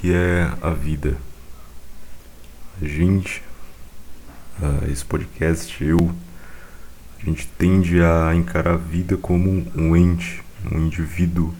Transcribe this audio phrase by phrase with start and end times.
[0.00, 1.18] que é a vida.
[2.80, 3.42] A gente,
[4.58, 6.10] uh, esse podcast, eu,
[7.20, 10.42] a gente tende a encarar a vida como um ente,
[10.72, 11.54] um indivíduo,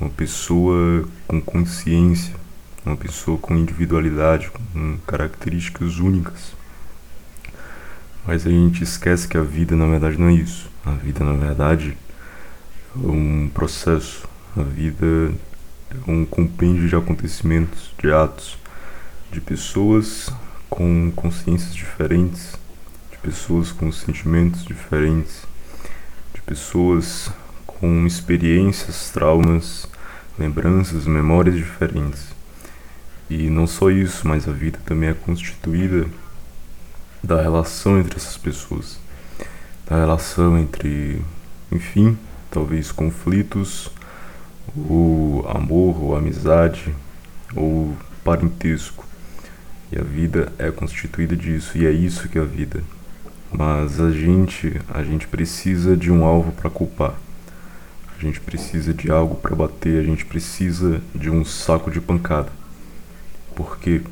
[0.00, 2.32] uma pessoa com consciência,
[2.86, 6.52] uma pessoa com individualidade, com características únicas.
[8.24, 10.70] Mas a gente esquece que a vida na verdade não é isso.
[10.84, 11.98] A vida na verdade
[12.94, 14.28] é um processo.
[14.56, 15.34] A vida
[16.06, 18.58] um compêndio de acontecimentos, de atos,
[19.30, 20.30] de pessoas
[20.68, 22.52] com consciências diferentes,
[23.10, 25.42] de pessoas com sentimentos diferentes,
[26.34, 27.30] de pessoas
[27.66, 29.86] com experiências, traumas,
[30.38, 32.26] lembranças, memórias diferentes.
[33.30, 36.06] E não só isso, mas a vida também é constituída
[37.22, 38.98] da relação entre essas pessoas,
[39.86, 41.22] da relação entre,
[41.70, 42.16] enfim,
[42.50, 43.90] talvez conflitos,
[44.76, 46.94] ou amor, ou amizade,
[47.54, 49.06] ou parentesco.
[49.90, 52.82] E a vida é constituída disso, e é isso que é a vida.
[53.50, 57.14] Mas a gente, a gente precisa de um alvo para culpar.
[58.18, 62.50] A gente precisa de algo para bater, a gente precisa de um saco de pancada.
[63.54, 64.02] Por quê?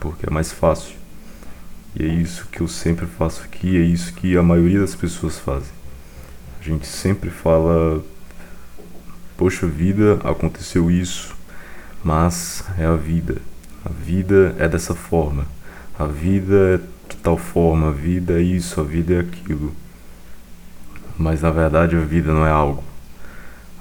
[0.00, 0.94] Porque é mais fácil.
[1.98, 5.38] E é isso que eu sempre faço aqui, é isso que a maioria das pessoas
[5.38, 5.72] fazem.
[6.60, 8.02] A gente sempre fala,
[9.36, 11.34] poxa vida, aconteceu isso,
[12.02, 13.36] mas é a vida.
[13.84, 15.46] A vida é dessa forma.
[15.98, 16.76] A vida é
[17.08, 19.74] de tal forma, a vida é isso, a vida é aquilo.
[21.18, 22.82] Mas na verdade a vida não é algo.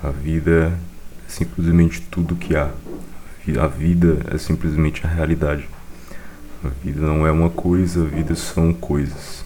[0.04, 0.72] A vida é
[1.28, 2.70] simplesmente tudo que há.
[3.60, 5.68] A vida é simplesmente a realidade.
[6.64, 9.43] A vida não é uma coisa, a vida são coisas.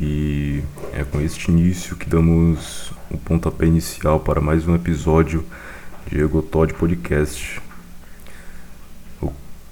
[0.00, 0.62] E
[0.92, 5.44] é com este início que damos o pontapé inicial para mais um episódio
[6.06, 7.60] de Egotod Podcast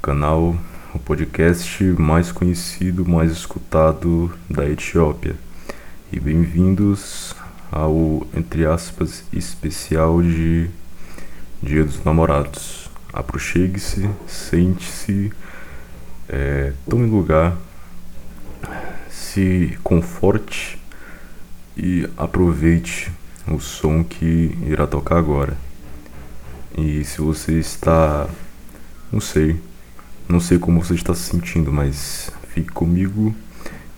[0.02, 0.56] canal,
[0.94, 5.36] o podcast mais conhecido, mais escutado da Etiópia.
[6.10, 7.34] E bem-vindos
[7.70, 10.70] ao, entre aspas, especial de
[11.62, 12.90] Dia dos Namorados.
[13.12, 15.32] Aproxegue-se, sente-se,
[16.28, 17.56] é, tome lugar,
[19.32, 20.76] se conforte
[21.76, 23.12] e aproveite
[23.46, 25.56] o som que irá tocar agora.
[26.76, 28.28] E se você está,
[29.12, 29.60] não sei,
[30.28, 33.32] não sei como você está se sentindo, mas fique comigo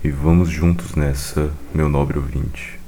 [0.05, 2.82] e vamos juntos nessa, meu nobre ouvinte.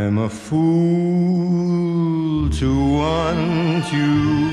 [0.00, 1.68] I'm a fool
[2.48, 2.68] to
[2.98, 4.48] want you.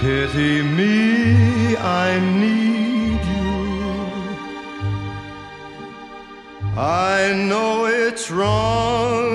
[0.00, 3.56] Pity me, I need you.
[6.78, 9.34] I know it's wrong,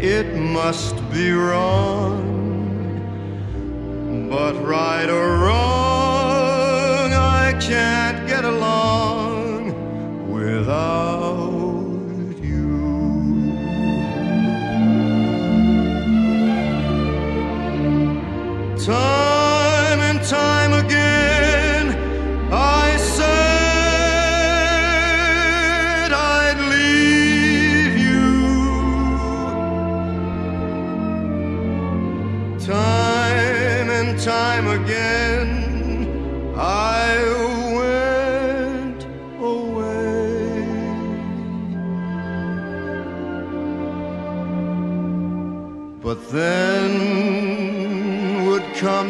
[0.00, 2.24] it must be wrong.
[4.30, 7.95] But right or wrong, I can't.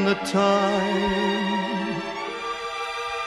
[0.06, 2.00] The time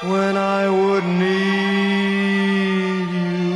[0.09, 3.49] when I would need you.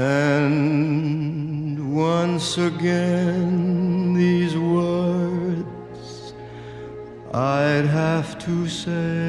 [0.00, 6.34] And once again, these words
[7.34, 9.21] I'd have to say.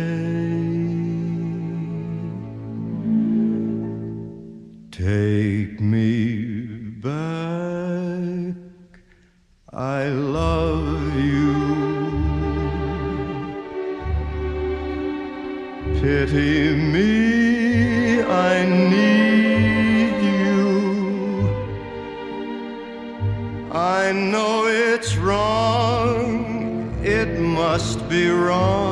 [28.13, 28.82] Be wrong.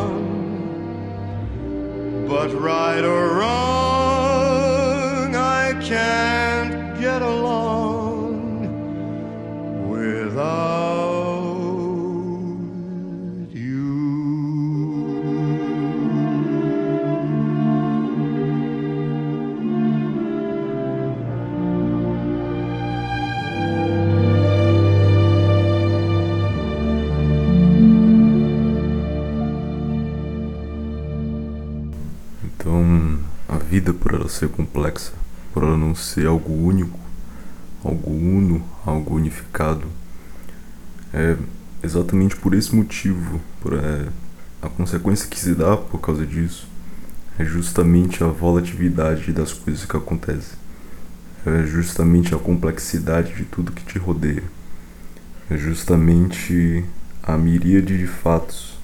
[32.61, 33.17] Então,
[33.49, 35.13] a vida, por ela ser complexa,
[35.51, 36.99] por ela não ser algo único,
[37.83, 39.87] algo uno, algo unificado,
[41.11, 41.35] é
[41.81, 44.07] exatamente por esse motivo, por é,
[44.61, 46.67] a consequência que se dá por causa disso,
[47.39, 50.55] é justamente a volatilidade das coisas que acontecem,
[51.43, 54.43] é justamente a complexidade de tudo que te rodeia,
[55.49, 56.85] é justamente
[57.23, 58.77] a miríade de fatos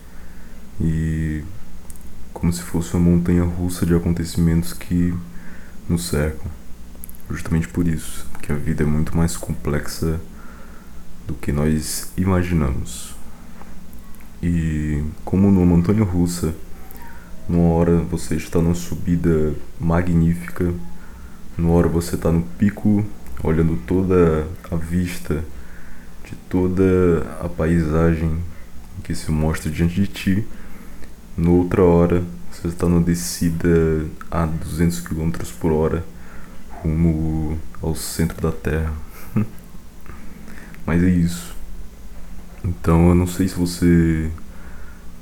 [0.82, 1.44] e
[2.38, 5.12] como se fosse uma montanha russa de acontecimentos que
[5.90, 6.46] nos cercam.
[7.32, 10.22] Justamente por isso que a vida é muito mais complexa
[11.26, 13.16] do que nós imaginamos.
[14.42, 16.54] E como numa montanha russa,
[17.50, 20.72] numa hora você está numa subida magnífica,
[21.58, 23.04] numa hora você está no pico,
[23.44, 25.44] olhando toda a vista
[26.24, 28.38] de toda a paisagem
[29.04, 30.48] que se mostra diante de ti.
[31.38, 35.30] Noutra hora, você está numa descida a 200 km
[35.60, 36.04] por hora
[36.82, 38.92] rumo ao centro da Terra.
[40.84, 41.56] Mas é isso.
[42.66, 44.32] Então eu não sei se você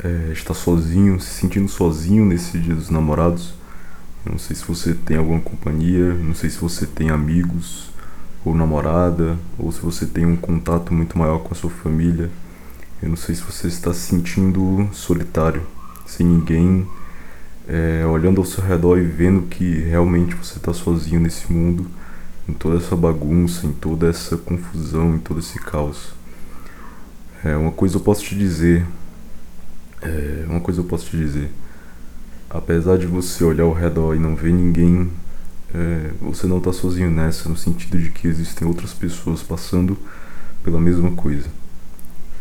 [0.01, 3.53] é, está sozinho, se sentindo sozinho nesse dia dos namorados.
[4.25, 7.89] Eu não sei se você tem alguma companhia, não sei se você tem amigos
[8.45, 12.31] ou namorada, ou se você tem um contato muito maior com a sua família.
[13.03, 15.74] Eu não sei se você está se sentindo solitário,
[16.05, 16.87] sem ninguém
[17.67, 21.87] é, olhando ao seu redor e vendo que realmente você está sozinho nesse mundo,
[22.47, 26.13] em toda essa bagunça, em toda essa confusão, em todo esse caos.
[27.43, 28.85] É, uma coisa eu posso te dizer,
[30.01, 31.51] é, uma coisa eu posso te dizer,
[32.49, 35.11] apesar de você olhar ao redor e não ver ninguém,
[35.73, 39.97] é, você não está sozinho nessa, no sentido de que existem outras pessoas passando
[40.63, 41.47] pela mesma coisa.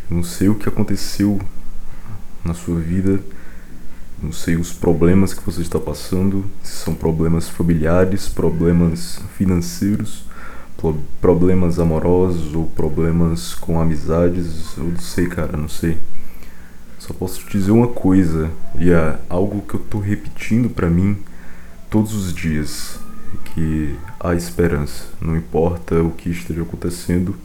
[0.09, 1.41] Eu não sei o que aconteceu
[2.43, 3.19] na sua vida
[4.21, 10.25] não sei os problemas que você está passando, se são problemas familiares, problemas financeiros,
[11.19, 15.97] problemas amorosos ou problemas com amizades, eu não sei, cara, não sei.
[16.99, 21.17] Só posso te dizer uma coisa, e é algo que eu tô repetindo para mim
[21.89, 22.99] todos os dias,
[23.53, 27.35] que há esperança, não importa o que esteja acontecendo,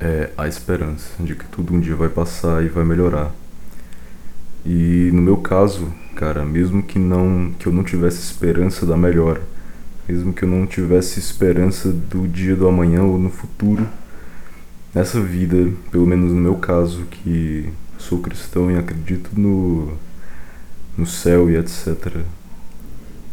[0.00, 3.32] é a esperança de que tudo um dia vai passar e vai melhorar.
[4.68, 9.40] E no meu caso, cara, mesmo que não que eu não tivesse esperança da melhora,
[10.08, 13.86] mesmo que eu não tivesse esperança do dia do amanhã ou no futuro,
[14.92, 19.96] nessa vida, pelo menos no meu caso, que sou cristão e acredito no,
[20.98, 22.16] no céu e etc.,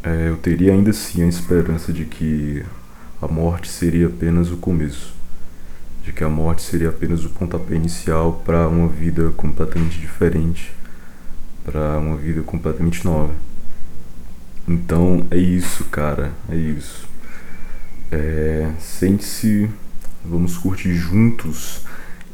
[0.03, 2.63] é, eu teria ainda assim a esperança de que
[3.19, 5.15] a morte seria apenas o começo,
[6.03, 10.73] de que a morte seria apenas o pontapé inicial para uma vida completamente diferente,
[11.63, 13.33] para uma vida completamente nova.
[14.67, 17.07] Então é isso, cara, é isso.
[18.11, 19.69] É, Sente-se,
[20.23, 21.81] vamos curtir juntos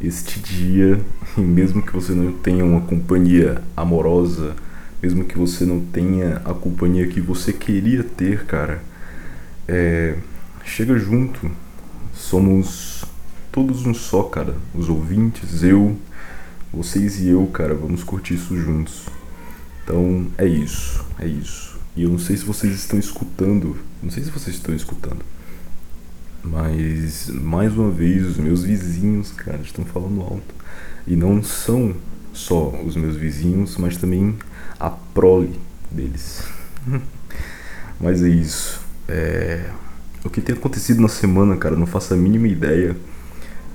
[0.01, 0.99] este dia,
[1.37, 4.55] e mesmo que você não tenha uma companhia amorosa,
[5.01, 8.81] mesmo que você não tenha a companhia que você queria ter, cara,
[9.67, 10.15] é,
[10.65, 11.49] chega junto.
[12.13, 13.05] Somos
[13.51, 14.55] todos um só, cara.
[14.73, 15.97] Os ouvintes, eu,
[16.71, 19.05] vocês e eu, cara, vamos curtir isso juntos.
[19.89, 21.79] Então é isso, é isso.
[21.95, 25.25] E eu não sei se vocês estão escutando, não sei se vocês estão escutando,
[26.43, 30.53] mas mais uma vez os meus vizinhos, cara, estão falando alto.
[31.07, 31.95] E não são
[32.31, 34.37] só os meus vizinhos, mas também
[34.79, 36.43] a prole deles.
[37.99, 38.79] mas é isso.
[39.07, 39.71] É...
[40.23, 42.95] O que tem acontecido na semana, cara, não faço a mínima ideia.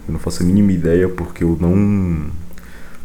[0.07, 2.31] Eu não faço a mínima ideia porque eu não.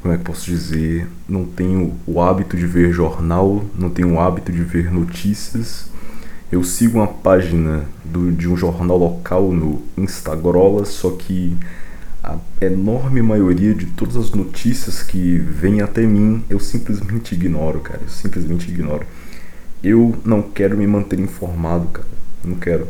[0.02, 1.08] Como é que posso dizer?
[1.28, 5.90] Não tenho o hábito de ver jornal, não tenho o hábito de ver notícias.
[6.52, 11.56] Eu sigo uma página do, de um jornal local no Instagram, só que
[12.24, 18.00] a enorme maioria de todas as notícias que vêm até mim eu simplesmente ignoro, cara.
[18.02, 19.06] Eu simplesmente ignoro.
[19.84, 22.08] Eu não quero me manter informado, cara.
[22.44, 22.88] Não quero.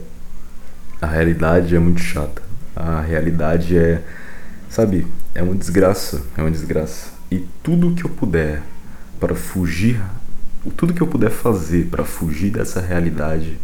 [1.01, 2.41] A realidade é muito chata.
[2.75, 4.01] A realidade é,
[4.69, 5.05] sabe,
[5.39, 7.11] é uma desgraça, é uma desgraça.
[7.31, 8.61] E tudo que eu puder
[9.21, 10.01] para fugir,
[10.75, 13.57] tudo que eu puder fazer para fugir dessa realidade,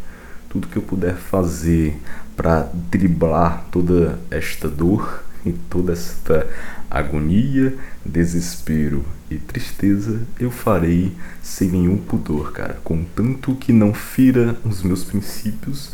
[0.50, 2.00] tudo que eu puder fazer
[2.34, 6.48] para driblar toda esta dor e toda esta
[6.89, 11.12] agonia, desespero e tristeza, eu farei
[11.44, 12.79] sem nenhum pudor, cara.
[12.86, 15.91] Contanto que não fira os meus princípios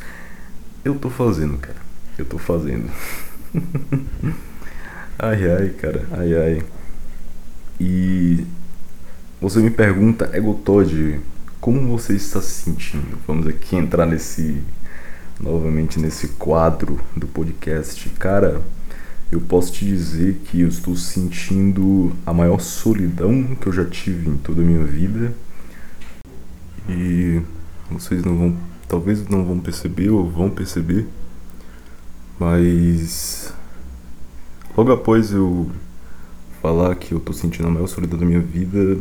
[0.85, 1.81] eu tô fazendo, cara.
[2.19, 2.87] Eu tô fazendo.
[5.21, 6.03] ai, ai, cara.
[6.11, 6.63] Ai, ai.
[7.79, 8.43] E
[9.39, 11.19] você me pergunta, Egotod,
[11.59, 13.19] como você está se sentindo?
[13.27, 14.61] Vamos aqui entrar nesse
[15.39, 18.09] novamente nesse quadro do podcast.
[18.11, 18.61] Cara,
[19.31, 24.27] eu posso te dizer que eu estou sentindo a maior solidão que eu já tive
[24.27, 25.33] em toda a minha vida.
[26.89, 27.41] E
[27.91, 31.07] vocês não vão talvez não vão perceber ou vão perceber,
[32.39, 33.53] mas
[34.75, 35.69] logo após eu
[36.61, 38.99] falar que eu tô sentindo a maior solidão da minha vida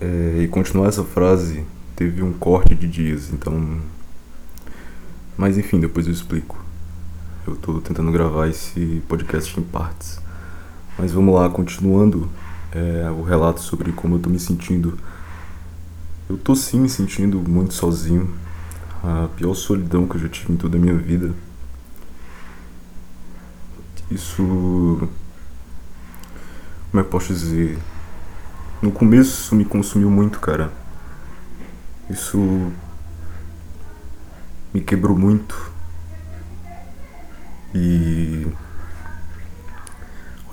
[0.00, 1.64] é, e continuar essa frase,
[1.96, 3.80] teve um corte de dias, então.
[5.36, 6.62] Mas enfim, depois eu explico.
[7.46, 10.20] Eu tô tentando gravar esse podcast em partes.
[10.98, 12.30] Mas vamos lá, continuando
[12.72, 14.96] é, o relato sobre como eu tô me sentindo
[16.32, 18.30] eu tô sim me sentindo muito sozinho.
[19.02, 21.34] A pior solidão que eu já tive em toda a minha vida.
[24.12, 25.08] Isso.
[26.90, 27.78] Como é que posso dizer?
[28.80, 30.72] No começo isso me consumiu muito, cara.
[32.10, 32.72] Isso.
[34.72, 35.72] Me quebrou muito.
[37.74, 38.46] E.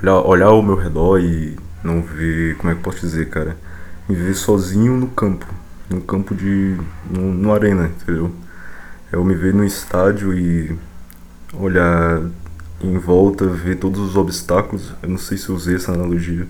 [0.02, 2.56] Olhar, olhar ao meu redor e não ver.
[2.58, 3.58] Como é que posso dizer, cara?
[4.08, 5.46] Me ver sozinho no campo
[5.90, 6.78] no campo de.
[7.10, 8.32] no, no arena, entendeu?
[9.12, 10.78] Eu me ver no estádio e
[11.54, 12.22] olhar
[12.82, 14.94] em volta, ver todos os obstáculos.
[15.02, 16.48] Eu não sei se usei essa analogia,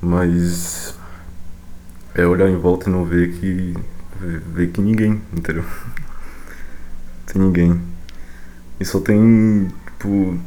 [0.00, 0.94] mas
[2.14, 3.74] é olhar em volta e não ver que.
[4.20, 5.64] ver que ninguém, entendeu?
[7.26, 7.80] tem ninguém.
[8.78, 10.38] E só tem, tipo,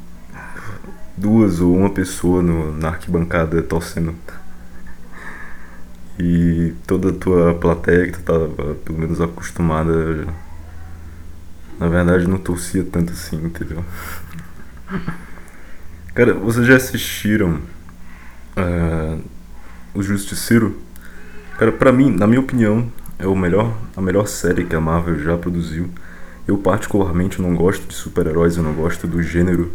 [1.16, 4.16] duas ou uma pessoa no, na arquibancada torcendo.
[6.20, 10.28] E toda a tua plateia que tu tava pelo menos acostumada,
[11.80, 13.84] na verdade não torcia tanto assim, entendeu?
[16.14, 17.60] Cara, vocês já assistiram
[18.58, 19.22] uh,
[19.94, 20.80] O Justiceiro?
[21.58, 25.20] Cara, pra mim, na minha opinião, é o melhor, a melhor série que a Marvel
[25.20, 25.90] já produziu.
[26.48, 29.72] Eu particularmente não gosto de super-heróis, eu não gosto do gênero.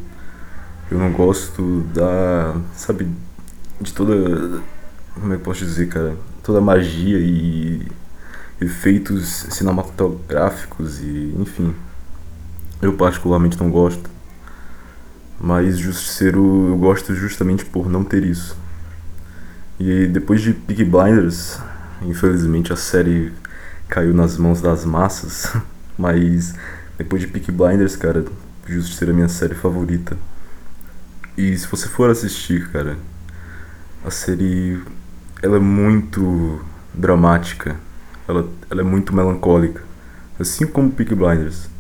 [0.90, 3.08] Eu não gosto da, sabe,
[3.80, 4.62] de toda
[5.20, 6.16] como é que posso dizer, cara?
[6.42, 7.86] Toda magia e
[8.60, 11.74] efeitos cinematográficos e enfim.
[12.80, 14.08] Eu particularmente não gosto.
[15.40, 18.56] Mas Justiceiro eu gosto justamente por não ter isso.
[19.78, 21.60] E depois de Peaky Blinders,
[22.02, 23.32] infelizmente a série
[23.88, 25.56] caiu nas mãos das massas,
[25.96, 26.54] mas
[26.96, 28.24] depois de Peaky Blinders, cara,
[28.66, 30.16] Justiceiro é minha série favorita.
[31.36, 32.96] E se você for assistir, cara,
[34.04, 34.82] a série
[35.40, 36.60] ela é muito
[36.92, 37.76] dramática,
[38.26, 39.82] ela, ela é muito melancólica,
[40.38, 41.70] assim como Peak Blinders.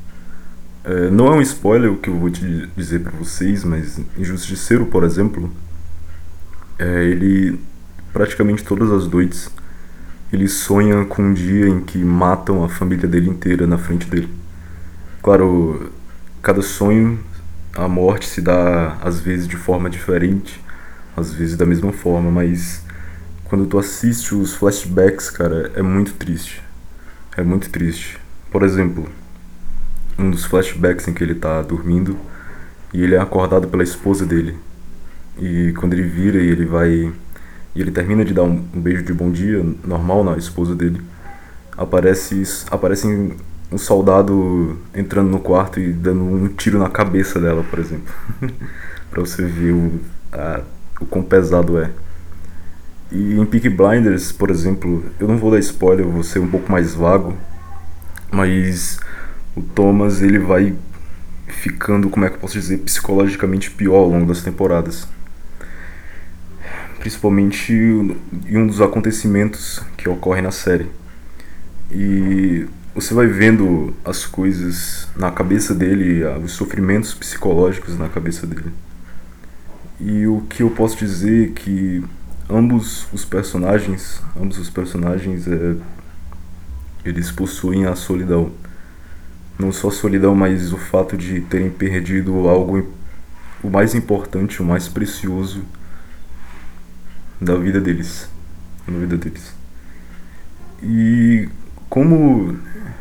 [0.88, 4.24] É, não é um spoiler o que eu vou te dizer para vocês, mas em
[4.24, 5.52] Justiceiro, por exemplo,
[6.78, 7.60] é, ele
[8.10, 9.50] praticamente todas as noites
[10.32, 14.30] ele sonha com um dia em que matam a família dele inteira na frente dele.
[15.22, 15.92] Claro,
[16.42, 17.18] cada sonho,
[17.74, 20.58] a morte se dá às vezes de forma diferente,
[21.14, 22.82] às vezes da mesma forma, mas
[23.44, 26.62] quando tu assiste os flashbacks, cara, é muito triste.
[27.36, 28.18] É muito triste.
[28.50, 29.06] Por exemplo,
[30.18, 32.16] um dos flashbacks em que ele tá dormindo
[32.92, 34.56] e ele é acordado pela esposa dele.
[35.38, 37.12] E quando ele vira e ele vai
[37.74, 41.00] e ele termina de dar um, um beijo de bom dia normal na esposa dele,
[41.76, 43.06] aparece aparece
[43.70, 48.12] um soldado entrando no quarto e dando um tiro na cabeça dela, por exemplo,
[49.10, 50.00] para você ver o
[50.32, 50.62] a,
[51.00, 51.90] o quão pesado é.
[53.10, 56.48] E em Peak Blinders, por exemplo, eu não vou dar spoiler, eu vou ser um
[56.48, 57.36] pouco mais vago,
[58.30, 58.98] mas
[59.58, 60.74] o Thomas ele vai
[61.48, 65.08] ficando, como é que eu posso dizer, psicologicamente pior ao longo das temporadas.
[67.00, 70.86] Principalmente em um dos acontecimentos que ocorre na série.
[71.90, 78.72] E você vai vendo as coisas na cabeça dele, os sofrimentos psicológicos na cabeça dele.
[80.00, 82.04] E o que eu posso dizer é que
[82.48, 85.74] ambos os personagens, ambos os personagens, é,
[87.04, 88.52] eles possuem a solidão.
[89.58, 92.86] Não só a solidão, mas o fato de terem perdido algo
[93.62, 95.62] o mais importante, o mais precioso
[97.40, 98.28] da vida deles,
[98.86, 99.52] na vida deles.
[100.82, 101.48] E
[101.88, 102.56] como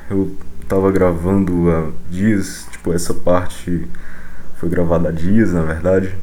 [0.09, 3.87] eu estava gravando há dias, tipo essa parte
[4.55, 6.15] foi gravada há dias, na verdade.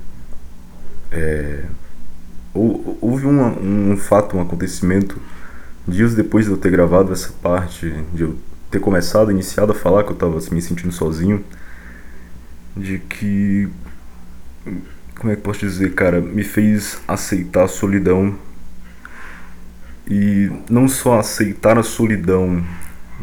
[1.10, 1.64] É,
[2.52, 5.20] houve um, um fato, um acontecimento,
[5.86, 8.36] dias depois de eu ter gravado essa parte, de eu
[8.74, 11.44] ter começado, iniciado a falar que eu estava me sentindo sozinho,
[12.76, 13.68] de que.
[15.16, 16.20] Como é que posso dizer, cara?
[16.20, 18.36] Me fez aceitar a solidão.
[20.10, 22.62] E não só aceitar a solidão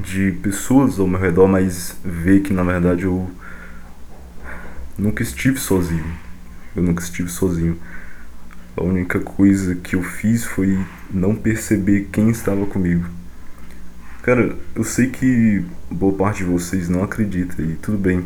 [0.02, 3.30] de pessoas ao meu redor, mas ver que na verdade eu
[4.98, 6.06] nunca estive sozinho.
[6.74, 7.78] Eu nunca estive sozinho.
[8.78, 10.80] A única coisa que eu fiz foi
[11.14, 13.21] não perceber quem estava comigo.
[14.22, 18.24] Cara, eu sei que boa parte de vocês não acredita e tudo bem.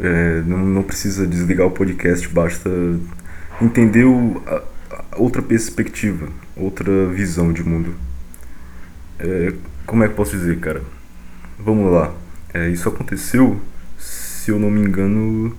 [0.00, 2.70] É, não, não precisa desligar o podcast, basta
[3.60, 7.94] entender o, a, a outra perspectiva, outra visão de mundo.
[9.18, 9.52] É,
[9.84, 10.82] como é que posso dizer, cara?
[11.58, 12.14] Vamos lá.
[12.54, 13.60] É, isso aconteceu,
[13.98, 15.52] se eu não me engano,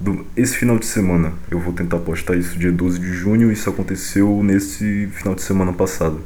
[0.00, 1.32] do, esse final de semana.
[1.48, 3.52] Eu vou tentar postar isso dia 12 de junho.
[3.52, 6.20] Isso aconteceu nesse final de semana passado.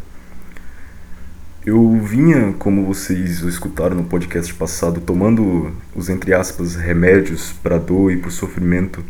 [1.67, 8.13] Eu vinha, como vocês escutaram no podcast passado, tomando os entre aspas remédios para dor
[8.13, 9.05] e para sofrimento.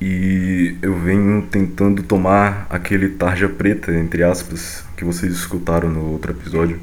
[0.00, 6.32] E eu venho tentando tomar aquele tarja preta, entre aspas, que vocês escutaram no outro
[6.32, 6.80] episódio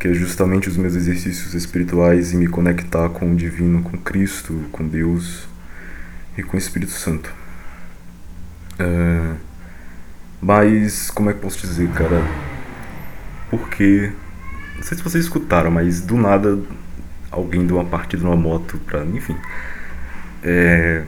[0.00, 4.64] que é justamente os meus exercícios espirituais e me conectar com o divino, com Cristo,
[4.72, 5.46] com Deus
[6.36, 7.32] e com o Espírito Santo.
[8.80, 9.34] É...
[10.40, 12.51] Mas, como é que posso dizer, cara?
[13.52, 14.10] Porque,
[14.76, 16.58] não sei se vocês escutaram, mas do nada
[17.30, 19.04] alguém deu uma partida numa moto pra.
[19.04, 19.36] Enfim.
[20.42, 21.04] É.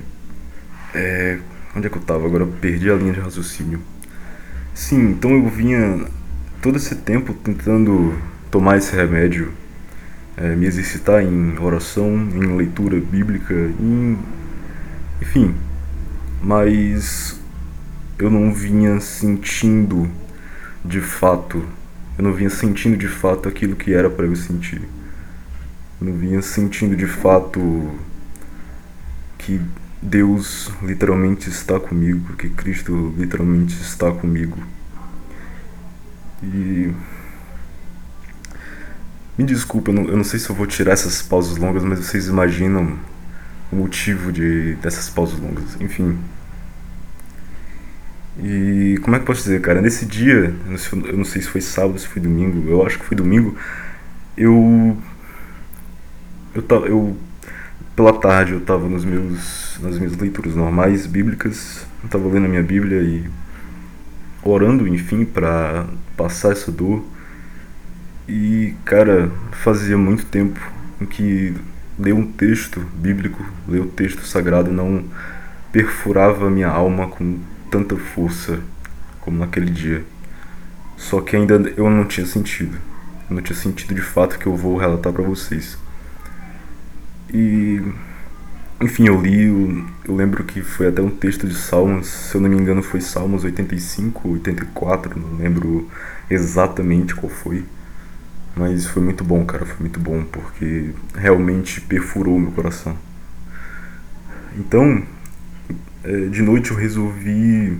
[0.94, 1.38] É.
[1.74, 2.26] Onde é que eu tava?
[2.26, 3.80] Agora eu perdi a linha de raciocínio.
[4.74, 6.06] Sim, então eu vinha
[6.60, 8.14] todo esse tempo tentando
[8.50, 9.50] tomar esse remédio,
[10.36, 14.18] é, me exercitar em oração, em leitura bíblica, em,
[15.22, 15.54] enfim.
[16.42, 17.40] Mas
[18.18, 20.10] eu não vinha sentindo
[20.84, 21.64] de fato,
[22.16, 24.82] eu não vinha sentindo de fato aquilo que era para eu sentir.
[26.00, 27.90] Eu não vinha sentindo de fato
[29.38, 29.60] que
[30.00, 34.58] Deus literalmente está comigo, que Cristo literalmente está comigo.
[36.42, 36.92] E
[39.36, 41.98] me desculpa, eu não, eu não sei se eu vou tirar essas pausas longas, mas
[41.98, 42.96] vocês imaginam
[43.72, 45.80] o motivo de, dessas pausas longas.
[45.80, 46.16] Enfim.
[48.42, 49.80] E como é que eu posso dizer, cara?
[49.80, 50.54] Nesse dia,
[51.06, 53.56] eu não sei se foi sábado, se foi domingo, eu acho que foi domingo,
[54.36, 54.96] eu.
[56.54, 56.86] Eu tava.
[56.86, 57.16] Eu,
[57.94, 62.48] pela tarde eu estava nos meus, nas minhas leituras normais, bíblicas, eu estava lendo a
[62.48, 63.24] minha Bíblia e
[64.42, 67.04] orando, enfim, para passar essa dor
[68.28, 70.60] e, cara, fazia muito tempo
[71.00, 71.54] em que
[71.98, 75.04] ler um texto bíblico, ler o texto sagrado não
[75.70, 77.38] perfurava minha alma com
[77.74, 78.60] tanta força
[79.20, 80.04] como naquele dia.
[80.96, 82.78] Só que ainda eu não tinha sentido.
[83.28, 85.76] Eu não tinha sentido de fato que eu vou relatar para vocês.
[87.32, 87.82] E
[88.80, 92.40] enfim, eu li, eu, eu, lembro que foi até um texto de Salmos, se eu
[92.40, 95.88] não me engano foi Salmos 85, 84, não lembro
[96.30, 97.64] exatamente qual foi.
[98.54, 102.96] Mas foi muito bom, cara, foi muito bom, porque realmente perfurou meu coração.
[104.56, 105.02] Então,
[106.30, 107.78] de noite eu resolvi,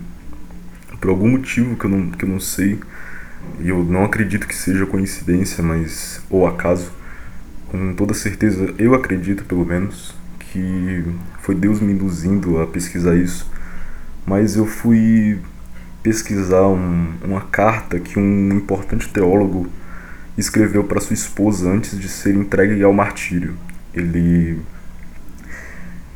[0.99, 2.79] por algum motivo que eu não, que eu não sei,
[3.59, 6.91] e eu não acredito que seja coincidência, mas ou acaso,
[7.67, 11.05] com toda certeza eu acredito pelo menos que
[11.41, 13.49] foi Deus me induzindo a pesquisar isso,
[14.25, 15.39] mas eu fui
[16.01, 19.67] pesquisar um, uma carta que um importante teólogo
[20.37, 23.55] escreveu para sua esposa antes de ser entregue ao martírio.
[23.93, 24.59] Ele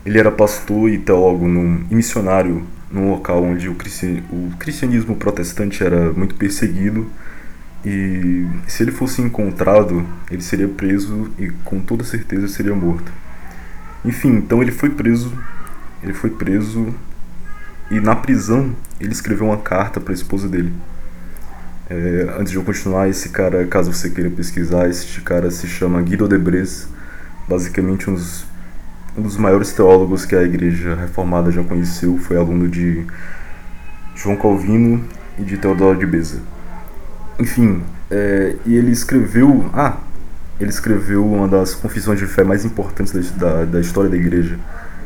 [0.09, 5.83] ele era pastor e teólogo num, e missionário num local onde o, o cristianismo protestante
[5.83, 7.07] era muito perseguido
[7.85, 13.11] e se ele fosse encontrado, ele seria preso e com toda certeza seria morto.
[14.03, 15.31] Enfim, então ele foi preso,
[16.01, 16.91] ele foi preso
[17.91, 20.73] e na prisão ele escreveu uma carta para a esposa dele.
[21.87, 26.01] É, antes de eu continuar, esse cara, caso você queira pesquisar, esse cara se chama
[26.01, 26.87] Guido Debres,
[27.47, 28.48] basicamente um dos,
[29.19, 33.05] um dos maiores teólogos que a igreja reformada já conheceu, foi aluno de
[34.15, 35.03] João Calvino
[35.37, 36.39] e de Teodoro de Beza.
[37.37, 39.69] Enfim, é, e ele escreveu.
[39.73, 39.97] Ah,
[40.57, 44.57] ele escreveu uma das confissões de fé mais importantes da, da, história da igreja.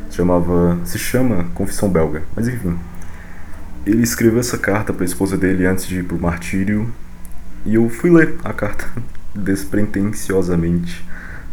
[0.10, 2.22] Se, chamava, se chama Confissão Belga.
[2.36, 2.78] Mas enfim,
[3.86, 6.88] ele escreveu essa carta para a esposa dele antes de ir para o martírio
[7.66, 8.88] e eu fui ler a carta
[9.34, 11.04] despretensiosamente.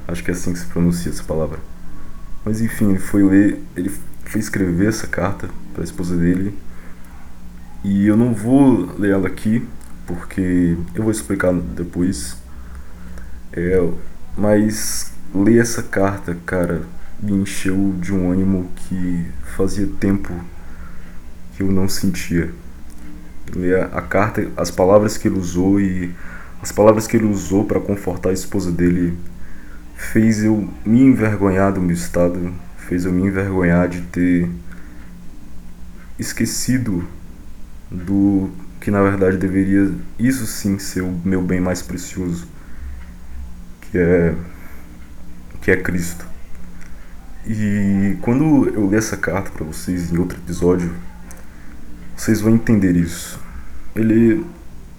[0.07, 1.59] Acho que é assim que se pronuncia essa palavra.
[2.45, 3.91] Mas enfim, ele foi ler, ele
[4.25, 6.57] foi escrever essa carta para a esposa dele.
[7.85, 9.67] E eu não vou ler ela aqui,
[10.07, 12.37] porque eu vou explicar depois.
[13.53, 13.89] É,
[14.37, 16.83] mas ler essa carta, cara,
[17.23, 19.27] me encheu de um ânimo que
[19.57, 20.33] fazia tempo
[21.57, 22.53] que eu não sentia.
[23.55, 26.15] Ler a carta, as palavras que ele usou e
[26.63, 29.17] as palavras que ele usou para confortar a esposa dele
[30.01, 32.53] fez eu me envergonhar do meu estado,
[32.89, 34.49] fez eu me envergonhar de ter
[36.19, 37.07] esquecido
[37.91, 42.49] do que na verdade deveria isso sim ser o meu bem mais precioso,
[43.83, 44.35] que é
[45.61, 46.27] que é Cristo.
[47.47, 50.91] E quando eu li essa carta para vocês em outro episódio,
[52.17, 53.39] vocês vão entender isso.
[53.95, 54.45] Ele,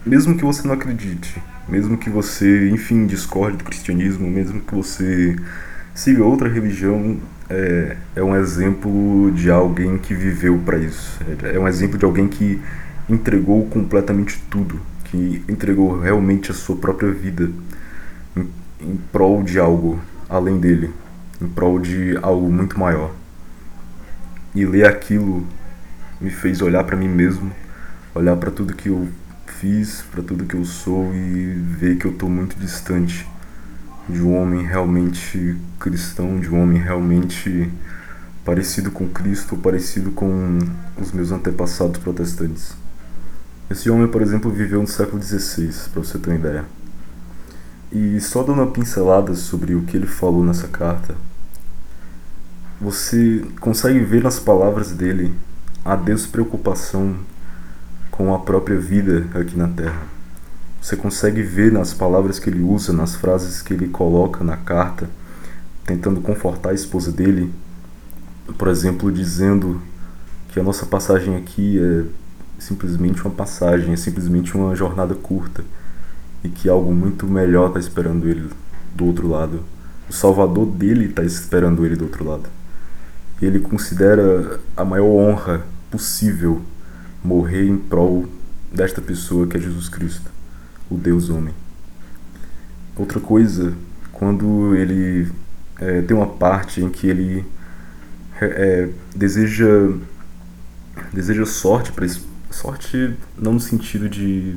[0.06, 5.36] mesmo que você não acredite, mesmo que você, enfim, discorde do cristianismo, mesmo que você
[5.94, 7.18] siga outra religião,
[7.50, 11.20] é, é um exemplo de alguém que viveu para isso.
[11.44, 12.62] É, é um exemplo de alguém que
[13.10, 17.50] entregou completamente tudo, que entregou realmente a sua própria vida
[18.36, 18.48] em,
[18.80, 20.92] em prol de algo além dele,
[21.42, 23.12] em prol de algo muito maior.
[24.56, 25.46] E ler aquilo
[26.22, 27.52] me fez olhar para mim mesmo,
[28.14, 29.08] olhar para tudo que eu
[29.60, 33.28] fiz, para tudo que eu sou e ver que eu estou muito distante
[34.08, 37.72] de um homem realmente cristão, de um homem realmente
[38.44, 40.60] parecido com Cristo, parecido com
[41.00, 42.74] os meus antepassados protestantes.
[43.70, 46.66] Esse homem, por exemplo, viveu no século XVI, para você ter uma ideia.
[47.92, 51.16] E só dando uma pincelada sobre o que ele falou nessa carta,
[52.80, 55.34] você consegue ver nas palavras dele
[55.86, 57.16] a despreocupação
[58.22, 60.04] com a própria vida aqui na Terra.
[60.80, 65.10] Você consegue ver nas palavras que ele usa, nas frases que ele coloca na carta,
[65.88, 67.52] tentando confortar a esposa dele,
[68.60, 69.82] por exemplo, dizendo
[70.50, 72.04] que a nossa passagem aqui é
[72.60, 75.64] simplesmente uma passagem, é simplesmente uma jornada curta
[76.44, 78.52] e que algo muito melhor está esperando ele
[78.96, 79.64] do outro lado.
[80.08, 82.48] O Salvador dele está esperando ele do outro lado
[83.42, 86.62] ele considera a maior honra possível
[87.24, 88.28] morrer em prol
[88.72, 90.30] desta pessoa que é Jesus Cristo,
[90.90, 91.54] o Deus homem.
[92.96, 93.74] Outra coisa,
[94.12, 95.32] quando ele
[95.80, 97.46] é, tem uma parte em que ele
[98.40, 99.66] é, deseja
[101.14, 102.06] deseja sorte para
[102.50, 104.56] sorte não no sentido de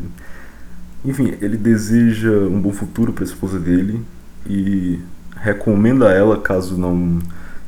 [1.05, 4.05] enfim ele deseja um bom futuro para a esposa dele
[4.46, 5.00] e
[5.37, 7.20] recomenda a ela caso não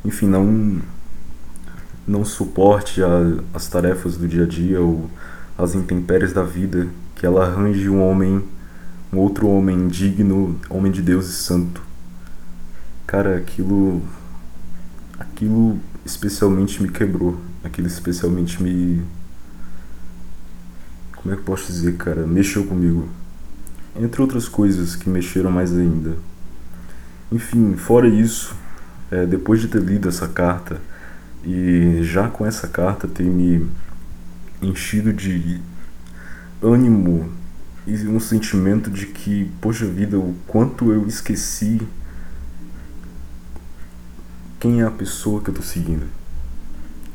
[0.03, 0.81] enfim não
[2.07, 3.09] não suporte a,
[3.53, 5.09] as tarefas do dia a dia ou
[5.57, 8.41] as intempéries da vida, que ela arranje um homem,
[9.11, 11.81] um outro homem digno, homem de Deus e santo.
[13.05, 14.01] cara, aquilo.
[15.19, 17.37] Aquilo especialmente me quebrou.
[17.63, 19.03] Aquilo especialmente me.
[21.15, 22.25] Como é que eu posso dizer, cara?
[22.25, 23.09] Mexeu comigo.
[23.99, 26.15] Entre outras coisas que mexeram mais ainda.
[27.31, 28.55] Enfim, fora isso,
[29.11, 30.79] é, depois de ter lido essa carta
[31.47, 33.65] e já com essa carta ter me
[34.61, 35.61] enchido de
[36.61, 37.31] ânimo
[37.87, 41.81] e um sentimento de que, poxa vida, o quanto eu esqueci
[44.59, 46.05] quem é a pessoa que eu estou seguindo.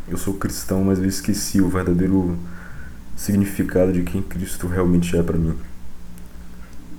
[0.08, 2.38] Eu sou cristão, mas eu esqueci o verdadeiro
[3.14, 5.54] significado de quem Cristo realmente é para mim.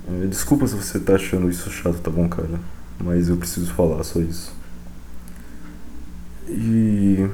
[0.08, 2.60] É, desculpa se você tá achando isso chato, tá bom, cara?
[3.02, 4.54] Mas eu preciso falar só isso.
[6.48, 7.28] E.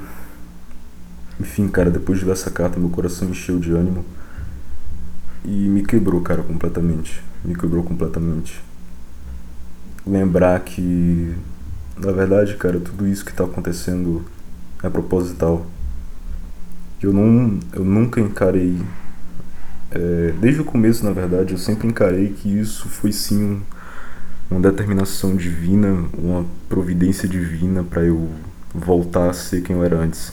[1.38, 4.04] Enfim, cara, depois de ler essa carta, meu coração encheu de ânimo.
[5.44, 7.22] E me quebrou, cara, completamente.
[7.44, 8.62] Me quebrou completamente.
[10.06, 11.34] Lembrar que.
[11.98, 14.24] Na verdade, cara, tudo isso que tá acontecendo
[14.82, 15.66] é proposital.
[17.02, 18.80] Eu, não, eu nunca encarei.
[19.90, 23.60] É, desde o começo, na verdade, eu sempre encarei que isso foi sim
[24.50, 28.30] uma determinação divina, uma providência divina para eu
[28.74, 30.32] voltar a ser quem eu era antes.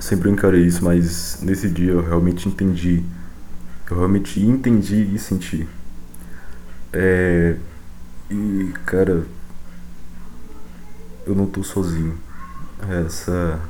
[0.00, 3.02] Sempre encarei isso, mas nesse dia eu realmente entendi.
[3.90, 5.68] Eu realmente entendi e senti.
[6.92, 7.56] É.
[8.30, 9.24] E, cara.
[11.26, 12.18] Eu não tô sozinho.
[12.88, 13.60] Essa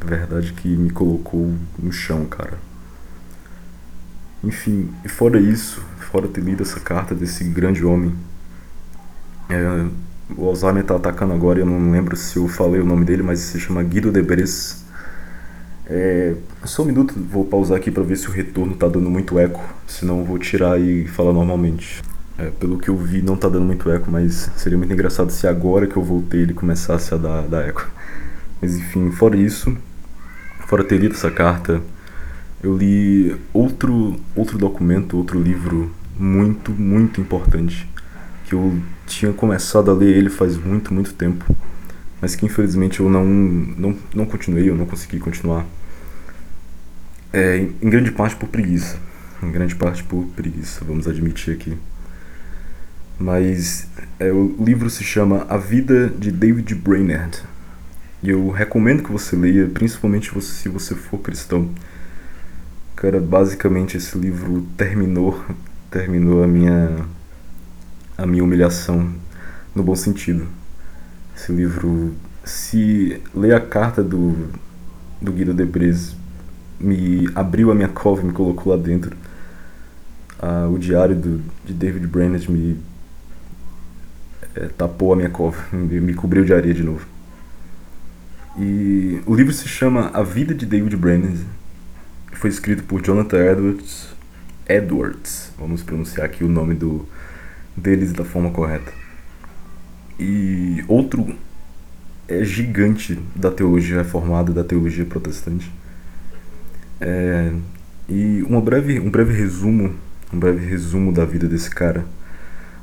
[0.00, 2.58] é verdade que me colocou no chão, cara.
[4.42, 8.14] Enfim, e fora isso, fora ter lido essa carta desse grande homem,
[9.48, 9.86] é,
[10.36, 13.40] o Alzheimer tá atacando agora, eu não lembro se eu falei o nome dele, mas
[13.40, 14.84] se chama Guido Debres.
[15.86, 16.34] É,
[16.64, 19.62] só um minuto, vou pausar aqui para ver se o retorno tá dando muito eco,
[19.86, 22.02] senão eu vou tirar e falar normalmente.
[22.38, 25.46] É, pelo que eu vi, não tá dando muito eco, mas seria muito engraçado se
[25.46, 27.88] agora que eu voltei ele começasse a dar, dar eco.
[28.62, 29.76] Mas enfim, fora isso,
[30.66, 31.82] fora ter lido essa carta,
[32.62, 37.86] eu li outro, outro documento, outro livro muito, muito importante
[38.44, 41.44] que eu tinha começado a ler ele faz muito, muito tempo,
[42.20, 45.66] mas que infelizmente eu não, não, não continuei, eu não consegui continuar.
[47.32, 48.96] É, em grande parte por preguiça.
[49.42, 51.76] Em grande parte por preguiça, vamos admitir aqui.
[53.18, 57.42] Mas é, o livro se chama A Vida de David Brainerd.
[58.22, 61.68] E eu recomendo que você leia, principalmente se você for cristão.
[62.96, 65.44] Cara, basicamente esse livro terminou,
[65.90, 67.04] terminou a minha
[68.16, 69.12] a minha humilhação
[69.74, 70.46] no bom sentido.
[71.36, 74.50] Esse livro, se ler a carta do,
[75.20, 76.14] do Guido Debres,
[76.78, 79.16] me abriu a minha cova e me colocou lá dentro.
[80.38, 82.78] Ah, o diário do, de David Brennett me
[84.54, 87.06] é, tapou a minha cova, me, me cobriu de areia de novo.
[88.56, 91.34] E o livro se chama A Vida de David Brennan.
[92.34, 94.14] Foi escrito por Jonathan Edwards.
[94.68, 97.06] Edwards, vamos pronunciar aqui o nome do,
[97.76, 98.92] deles da forma correta.
[100.18, 101.34] E outro
[102.28, 105.70] é gigante da teologia reformada, da teologia protestante.
[107.00, 107.52] É,
[108.08, 109.94] e uma breve, um breve resumo,
[110.32, 112.04] um breve resumo da vida desse cara.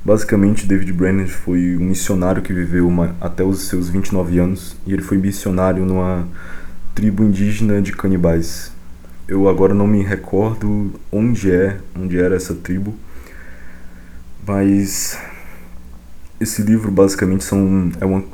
[0.04, 4.92] Basicamente, David Brennan foi um missionário que viveu uma, até os seus 29 anos e
[4.92, 6.26] ele foi missionário numa
[6.94, 8.72] tribo indígena de canibais.
[9.28, 12.94] Eu agora não me recordo onde é, onde era essa tribo,
[14.46, 15.18] mas
[16.40, 18.24] esse livro basicamente são, é, uma,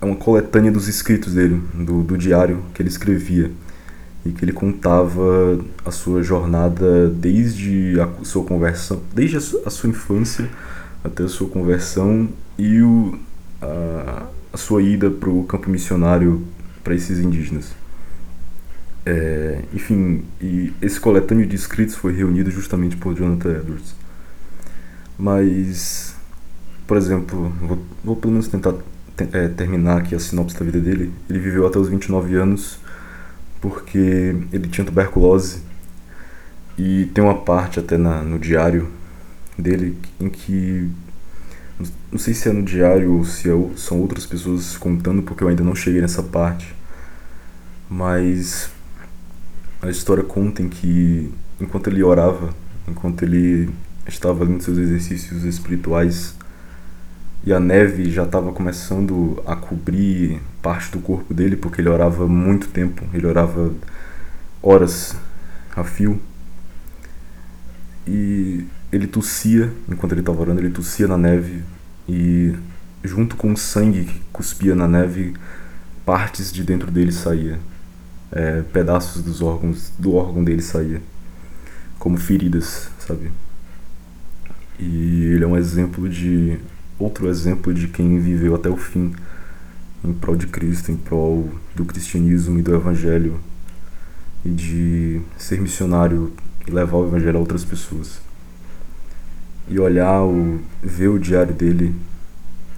[0.00, 3.50] é uma coletânea dos escritos dele, do, do diário que ele escrevia
[4.24, 9.70] e que ele contava a sua jornada desde a sua conversão, desde a sua, a
[9.70, 10.48] sua infância
[11.02, 13.18] até a sua conversão e o,
[13.60, 16.44] a, a sua ida para o campo missionário
[16.82, 17.72] para esses indígenas.
[19.04, 20.24] É, enfim,
[20.82, 23.99] esse coletâneo de escritos foi reunido justamente por Jonathan Edwards.
[25.20, 26.14] Mas,
[26.86, 28.72] por exemplo, vou, vou pelo menos tentar
[29.32, 31.12] é, terminar aqui a sinopse da vida dele.
[31.28, 32.78] Ele viveu até os 29 anos
[33.60, 35.60] porque ele tinha tuberculose
[36.78, 38.88] e tem uma parte até na, no diário
[39.58, 40.90] dele em que
[42.10, 45.48] não sei se é no diário ou se é, são outras pessoas contando porque eu
[45.48, 46.74] ainda não cheguei nessa parte
[47.90, 48.70] mas
[49.82, 51.30] a história conta em que
[51.60, 52.54] enquanto ele orava
[52.88, 53.68] enquanto ele
[54.14, 56.34] estava fazendo seus exercícios espirituais
[57.44, 62.28] e a neve já estava começando a cobrir parte do corpo dele porque ele orava
[62.28, 63.72] muito tempo, ele orava
[64.62, 65.16] horas
[65.74, 66.20] a fio.
[68.06, 71.62] E ele tossia, enquanto ele estava orando, ele tossia na neve
[72.08, 72.54] e
[73.02, 75.34] junto com o sangue que cuspia na neve,
[76.04, 77.58] partes de dentro dele saía,
[78.32, 81.00] é, pedaços dos órgãos do órgão dele saía,
[81.98, 83.30] como feridas, sabe?
[84.80, 86.58] E ele é um exemplo de
[86.98, 89.12] outro exemplo de quem viveu até o fim
[90.02, 93.38] em prol de Cristo, em prol do cristianismo e do evangelho
[94.42, 96.32] e de ser missionário
[96.66, 98.22] e levar o evangelho a outras pessoas.
[99.68, 101.94] E olhar o ver o diário dele,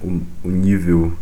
[0.03, 1.13] o, o nível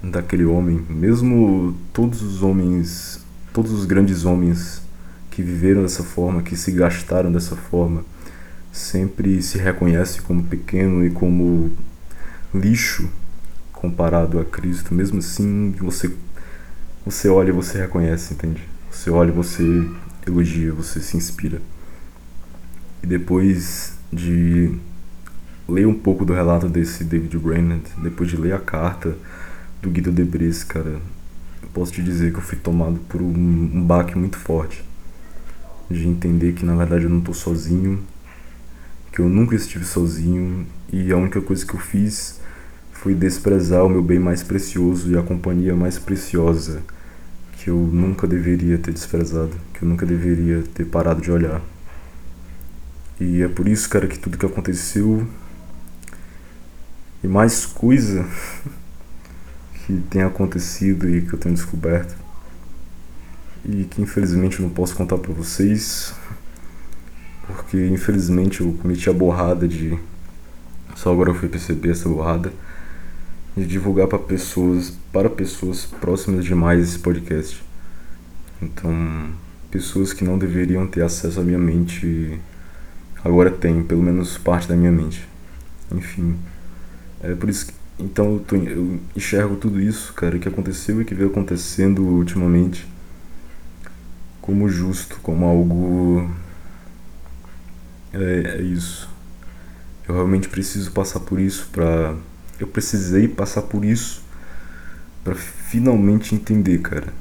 [0.00, 4.80] daquele homem, mesmo todos os homens, todos os grandes homens
[5.32, 8.04] que viveram dessa forma, que se gastaram dessa forma,
[8.72, 11.72] sempre se reconhece como pequeno e como
[12.54, 13.08] lixo
[13.72, 14.94] comparado a Cristo.
[14.94, 16.14] Mesmo assim, você
[17.04, 18.62] você olha e você reconhece, entende?
[18.90, 19.62] Você olha, você
[20.26, 21.62] elogia, você se inspira.
[23.02, 24.74] E depois de
[25.68, 29.16] ler um pouco do relato desse David Brainerd, depois de ler a carta
[29.80, 31.00] do Guido Debris, cara,
[31.62, 34.84] eu posso te dizer que eu fui tomado por um, um baque muito forte.
[35.90, 38.02] De entender que na verdade eu não tô sozinho,
[39.12, 42.40] que eu nunca estive sozinho e a única coisa que eu fiz
[42.92, 46.82] foi desprezar o meu bem mais precioso e a companhia mais preciosa
[47.52, 51.60] que eu nunca deveria ter desprezado, que eu nunca deveria ter parado de olhar.
[53.20, 55.26] E é por isso, cara, que tudo que aconteceu
[57.22, 58.24] e mais coisa
[59.86, 62.16] que tem acontecido e que eu tenho descoberto
[63.64, 66.14] e que infelizmente eu não posso contar para vocês
[67.48, 69.98] porque infelizmente eu cometi a borrada de
[70.94, 72.52] só agora eu fui perceber essa borrada
[73.56, 77.62] de divulgar para pessoas para pessoas próximas demais esse podcast
[78.62, 79.30] então
[79.70, 82.38] pessoas que não deveriam ter acesso à minha mente
[83.24, 85.26] agora tem pelo menos parte da minha mente
[85.90, 86.36] enfim
[87.20, 91.04] é por isso que então eu, tô, eu enxergo tudo isso, cara, que aconteceu e
[91.04, 92.86] que veio acontecendo ultimamente
[94.40, 96.30] como justo, como algo.
[98.12, 99.08] É, é isso.
[100.08, 102.14] Eu realmente preciso passar por isso pra.
[102.58, 104.22] Eu precisei passar por isso
[105.22, 107.12] para finalmente entender, cara.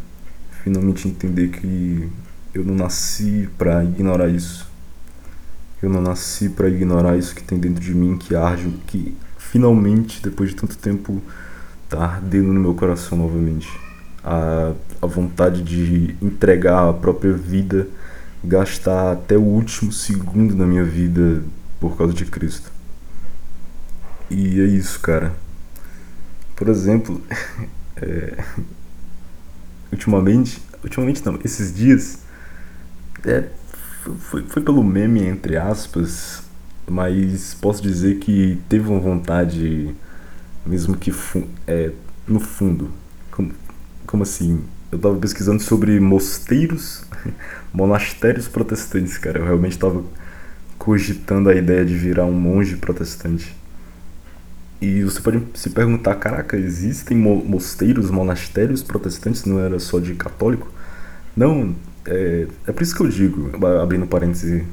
[0.64, 2.10] Finalmente entender que
[2.54, 4.68] eu não nasci para ignorar isso.
[5.82, 10.22] Eu não nasci para ignorar isso que tem dentro de mim, que arde, que finalmente,
[10.24, 11.22] depois de tanto tempo,
[11.88, 13.70] tá ardendo no meu coração novamente.
[14.24, 17.88] A, a vontade de entregar a própria vida,
[18.44, 21.44] gastar até o último segundo da minha vida
[21.80, 22.72] por causa de Cristo.
[24.30, 25.34] E é isso, cara.
[26.56, 27.22] Por exemplo,
[27.98, 28.44] é,
[29.92, 32.20] ultimamente, ultimamente não, esses dias,
[33.26, 33.50] é,
[34.20, 36.44] foi, foi pelo meme, entre aspas,
[36.90, 39.96] mas posso dizer que teve uma vontade,
[40.66, 41.12] mesmo que
[41.66, 41.92] é,
[42.28, 42.92] no fundo.
[43.32, 43.54] Como,
[44.06, 44.64] como assim?
[44.92, 47.04] Eu tava pesquisando sobre mosteiros,
[47.74, 49.40] monastérios protestantes, cara.
[49.40, 50.04] Eu realmente tava
[50.78, 53.56] cogitando a ideia de virar um monge protestante.
[54.80, 60.72] E você pode se perguntar, caraca, existem mosteiros, monastérios protestantes, não era só de católico?
[61.36, 64.64] Não, é, é por isso que eu digo, abrindo parênteses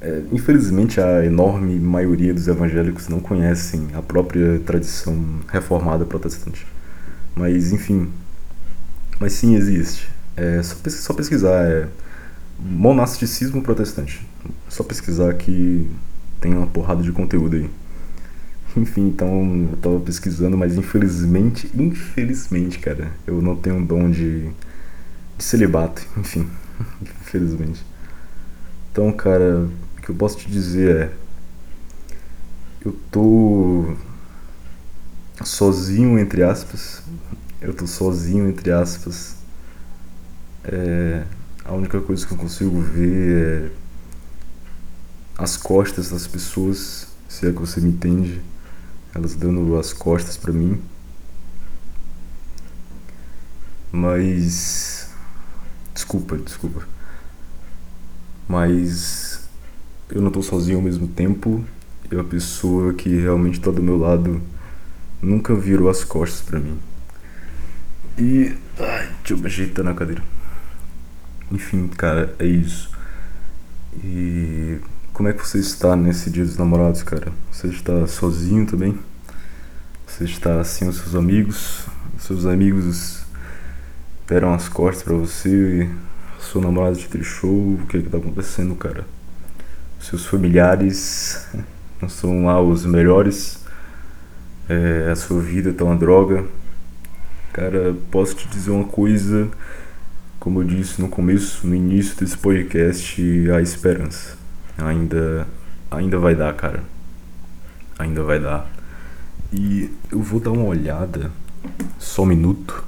[0.00, 6.66] é, infelizmente, a enorme maioria dos evangélicos não conhecem a própria tradição reformada protestante.
[7.34, 8.10] Mas, enfim.
[9.18, 10.08] Mas sim, existe.
[10.36, 11.88] É só, pesquisar, só pesquisar é
[12.58, 14.26] monasticismo protestante.
[14.68, 15.90] Só pesquisar que
[16.40, 17.70] tem uma porrada de conteúdo aí.
[18.76, 24.50] Enfim, então eu tava pesquisando, mas infelizmente, infelizmente, cara, eu não tenho um dom de,
[25.38, 26.46] de celibato, enfim,
[27.22, 27.82] infelizmente.
[28.92, 29.66] Então, cara,
[30.02, 31.12] que eu posso te dizer é.
[32.84, 33.96] Eu tô
[35.44, 37.02] sozinho, entre aspas.
[37.60, 39.36] Eu tô sozinho, entre aspas.
[40.64, 41.24] É,
[41.64, 43.86] a única coisa que eu consigo ver é
[45.38, 48.40] as costas das pessoas, se é que você me entende,
[49.14, 50.80] elas dando as costas para mim.
[53.92, 55.10] Mas
[55.94, 56.86] desculpa, desculpa.
[58.48, 59.48] Mas
[60.10, 61.64] eu não estou sozinho ao mesmo tempo
[62.10, 64.40] e a pessoa que realmente está do meu lado
[65.20, 66.78] nunca virou as costas para mim.
[68.18, 68.56] E.
[68.78, 70.22] Ai, deixa eu me ajeitar na cadeira.
[71.50, 72.90] Enfim, cara, é isso.
[74.02, 74.78] E.
[75.12, 77.32] Como é que você está nesse dia dos namorados, cara?
[77.50, 78.98] Você está sozinho também?
[80.06, 81.86] Você está sem os seus amigos?
[82.18, 83.24] Seus amigos
[84.26, 85.88] deram as costas para você?
[86.38, 87.74] Sua namorada te deixou?
[87.74, 89.04] O que é que tá acontecendo, cara?
[89.98, 91.48] seus familiares
[92.00, 93.64] não são lá os melhores.
[94.68, 96.44] é, a sua vida tá uma droga.
[97.56, 99.48] Cara, posso te dizer uma coisa,
[100.38, 104.36] como eu disse no começo, no início desse podcast, a esperança.
[104.76, 105.48] Ainda,
[105.90, 106.84] ainda vai dar, cara.
[107.98, 108.70] Ainda vai dar.
[109.50, 111.32] E eu vou dar uma olhada,
[111.98, 112.84] só um minuto.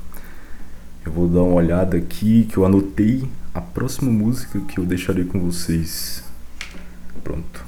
[1.02, 5.24] Eu vou dar uma olhada aqui que eu anotei a próxima música que eu deixarei
[5.24, 6.22] com vocês.
[7.24, 7.64] Pronto.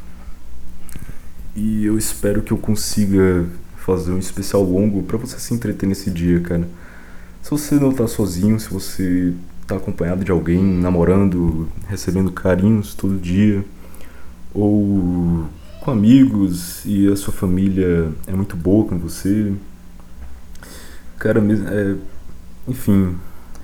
[1.57, 3.47] E eu espero que eu consiga
[3.79, 6.69] fazer um especial longo para você se entreter nesse dia, cara.
[7.43, 9.35] Se você não tá sozinho, se você
[9.67, 13.65] tá acompanhado de alguém, namorando, recebendo carinhos todo dia,
[14.53, 15.47] ou
[15.81, 19.53] com amigos e a sua família é muito boa com você.
[21.19, 21.97] Cara, é,
[22.69, 23.17] enfim,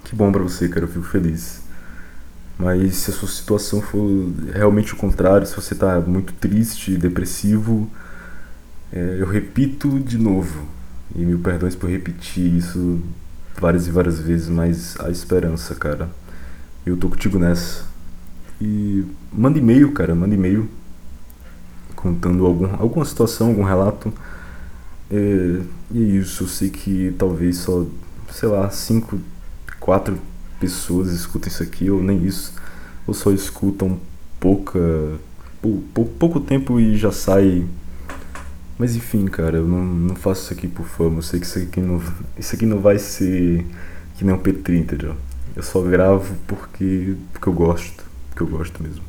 [0.04, 1.62] que bom para você, cara, eu fico feliz.
[2.58, 4.08] Mas se a sua situação for
[4.54, 7.90] realmente o contrário, se você tá muito triste, depressivo,
[8.90, 10.66] é, eu repito de novo,
[11.14, 13.00] e mil perdões por repetir isso
[13.60, 16.08] várias e várias vezes, mas a esperança, cara.
[16.84, 17.84] Eu tô contigo nessa.
[18.60, 20.68] E manda e-mail, cara, manda e-mail
[21.94, 24.12] contando algum, alguma situação, algum relato.
[25.10, 27.84] É, e é isso, eu sei que talvez só,
[28.30, 29.18] sei lá, cinco,
[29.80, 30.18] quatro
[30.60, 32.54] pessoas escutam isso aqui, ou nem isso,
[33.06, 33.98] ou só escutam
[34.38, 34.78] pouca,
[35.60, 35.82] pou,
[36.18, 37.66] pouco tempo e já sai.
[38.78, 41.58] Mas enfim, cara, eu não, não faço isso aqui por fama, eu sei que isso
[41.58, 42.02] aqui não,
[42.38, 43.64] isso aqui não vai ser
[44.16, 45.16] que nem um P30, entendeu?
[45.54, 49.02] Eu só gravo porque, porque eu gosto, porque eu gosto mesmo.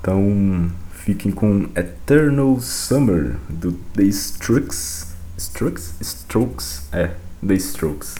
[0.00, 5.14] Então, fiquem com Eternal Summer do The Strokes.
[5.36, 5.94] Strokes?
[6.00, 6.88] Strokes?
[6.92, 7.12] É,
[7.46, 8.16] The Strokes.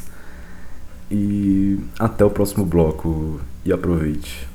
[1.11, 4.49] E até o próximo bloco e aproveite.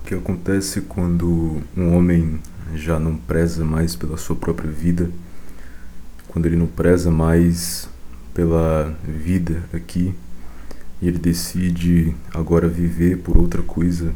[0.00, 2.40] O que acontece quando um homem
[2.74, 5.10] já não preza mais pela sua própria vida,
[6.28, 7.88] quando ele não preza mais
[8.34, 10.14] pela vida aqui
[11.00, 14.14] e ele decide agora viver por outra coisa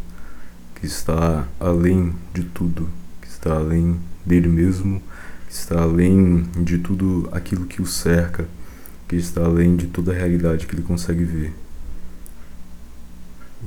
[0.74, 2.88] que está além de tudo,
[3.20, 5.02] que está além dele mesmo,
[5.46, 8.48] que está além de tudo aquilo que o cerca
[9.08, 11.54] que está além de toda a realidade que ele consegue ver.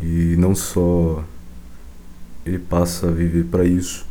[0.02, 1.26] E não só
[2.46, 4.06] ele passa a viver para isso,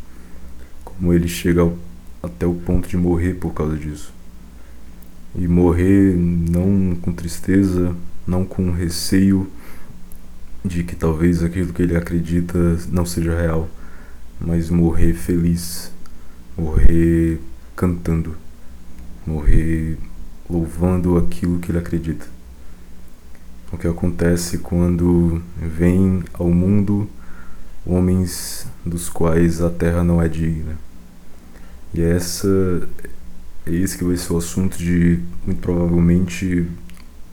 [0.84, 1.78] como ele chega ao,
[2.22, 4.12] até o ponto de morrer por causa disso.
[5.36, 7.94] E morrer não com tristeza,
[8.26, 9.50] não com receio
[10.64, 12.58] de que talvez aquilo que ele acredita
[12.90, 13.68] não seja real,
[14.40, 15.92] mas morrer feliz,
[16.56, 17.40] morrer
[17.76, 18.36] cantando,
[19.26, 19.96] morrer
[20.50, 22.26] louvando aquilo que ele acredita.
[23.72, 27.08] O que acontece quando vem ao mundo
[27.86, 30.76] homens dos quais a terra não é digna.
[31.94, 32.48] E é essa
[33.66, 36.66] é esse que vai ser o assunto de muito provavelmente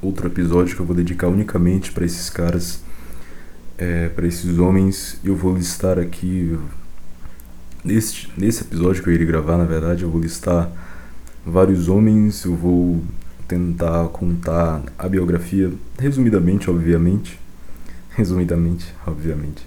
[0.02, 2.82] outro episódio que eu vou dedicar unicamente para esses caras,
[3.78, 5.20] é, para esses homens.
[5.24, 6.58] Eu vou listar aqui
[7.84, 10.72] nesse nesse episódio que eu iria gravar, na verdade, eu vou listar
[11.48, 13.02] vários homens, eu vou
[13.48, 17.40] tentar contar a biografia, resumidamente, obviamente.
[18.10, 19.66] Resumidamente, obviamente.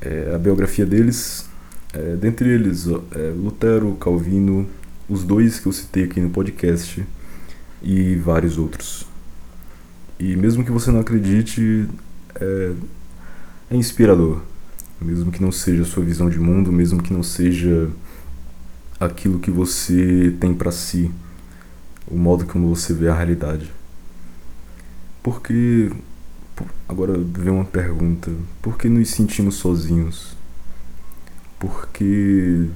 [0.00, 1.48] É, a biografia deles,
[1.92, 4.66] é, dentre eles, é, Lutero, Calvino,
[5.08, 7.04] os dois que eu citei aqui no podcast
[7.82, 9.06] e vários outros.
[10.18, 11.86] E mesmo que você não acredite,
[12.40, 12.72] é,
[13.70, 14.40] é inspirador.
[15.00, 17.88] Mesmo que não seja a sua visão de mundo, mesmo que não seja
[18.98, 21.10] aquilo que você tem para si
[22.06, 23.70] o modo como você vê a realidade.
[25.22, 25.90] Porque
[26.88, 28.30] agora vem uma pergunta,
[28.62, 30.36] por que nos sentimos sozinhos?
[31.58, 32.68] Porque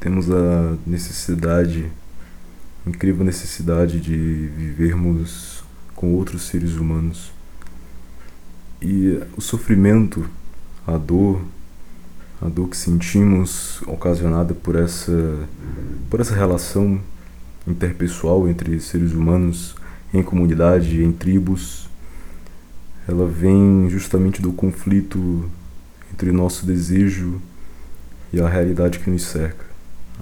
[0.00, 1.90] temos a necessidade,
[2.86, 5.62] incrível necessidade de vivermos
[5.94, 7.32] com outros seres humanos.
[8.80, 10.28] E o sofrimento,
[10.86, 11.42] a dor,
[12.40, 15.48] a dor que sentimos ocasionada por essa
[16.08, 17.00] por essa relação
[17.66, 19.74] interpessoal entre seres humanos,
[20.12, 21.88] em comunidade, em tribos,
[23.06, 25.44] ela vem justamente do conflito
[26.12, 27.40] entre nosso desejo
[28.32, 29.64] e a realidade que nos cerca.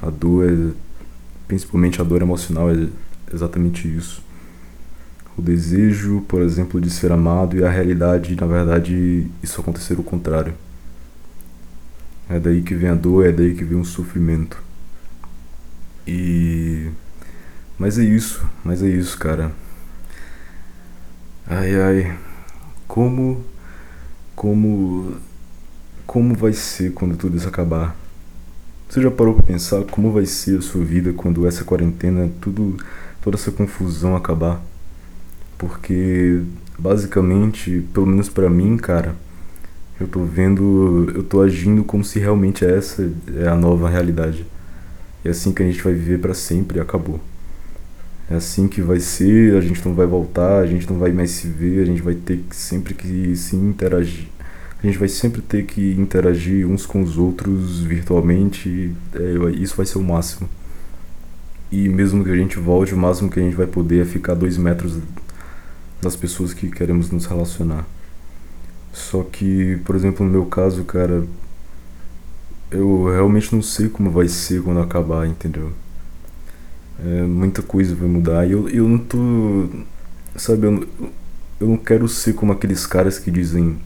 [0.01, 0.73] A dor é,
[1.47, 2.89] principalmente a dor emocional, é
[3.33, 4.23] exatamente isso.
[5.37, 10.03] O desejo, por exemplo, de ser amado e a realidade, na verdade, isso acontecer o
[10.03, 10.55] contrário.
[12.29, 14.63] É daí que vem a dor, é daí que vem o sofrimento.
[16.07, 16.91] E
[17.79, 19.53] mas é isso, mas é isso, cara.
[21.47, 22.19] Ai ai.
[22.87, 23.45] Como
[24.35, 25.17] como
[26.07, 27.97] como vai ser quando tudo isso acabar?
[28.89, 32.77] Você já parou para pensar como vai ser a sua vida quando essa quarentena, tudo
[33.23, 34.63] toda essa confusão acabar?
[35.59, 36.43] Porque
[36.79, 39.17] basicamente, pelo menos para mim, cara,
[40.01, 44.47] eu tô vendo, eu tô agindo como se realmente essa é a nova realidade.
[45.25, 47.21] É assim que a gente vai viver para sempre acabou
[48.29, 51.31] é assim que vai ser, a gente não vai voltar, a gente não vai mais
[51.31, 54.27] se ver, a gente vai ter que sempre que se interagir.
[54.83, 59.87] A gente vai sempre ter que interagir uns com os outros virtualmente, é, isso vai
[59.87, 60.49] ser o máximo.
[61.71, 64.35] E mesmo que a gente volte, o máximo que a gente vai poder é ficar
[64.35, 64.99] dois metros
[66.03, 67.87] das pessoas que queremos nos relacionar.
[68.97, 71.23] Só que, por exemplo, no meu caso, cara,
[72.71, 75.71] eu realmente não sei como vai ser quando acabar, entendeu?
[77.05, 78.47] É, muita coisa vai mudar.
[78.49, 79.69] E eu, eu não tô.
[80.35, 80.89] Sabe, eu,
[81.61, 83.77] eu não quero ser como aqueles caras que dizem.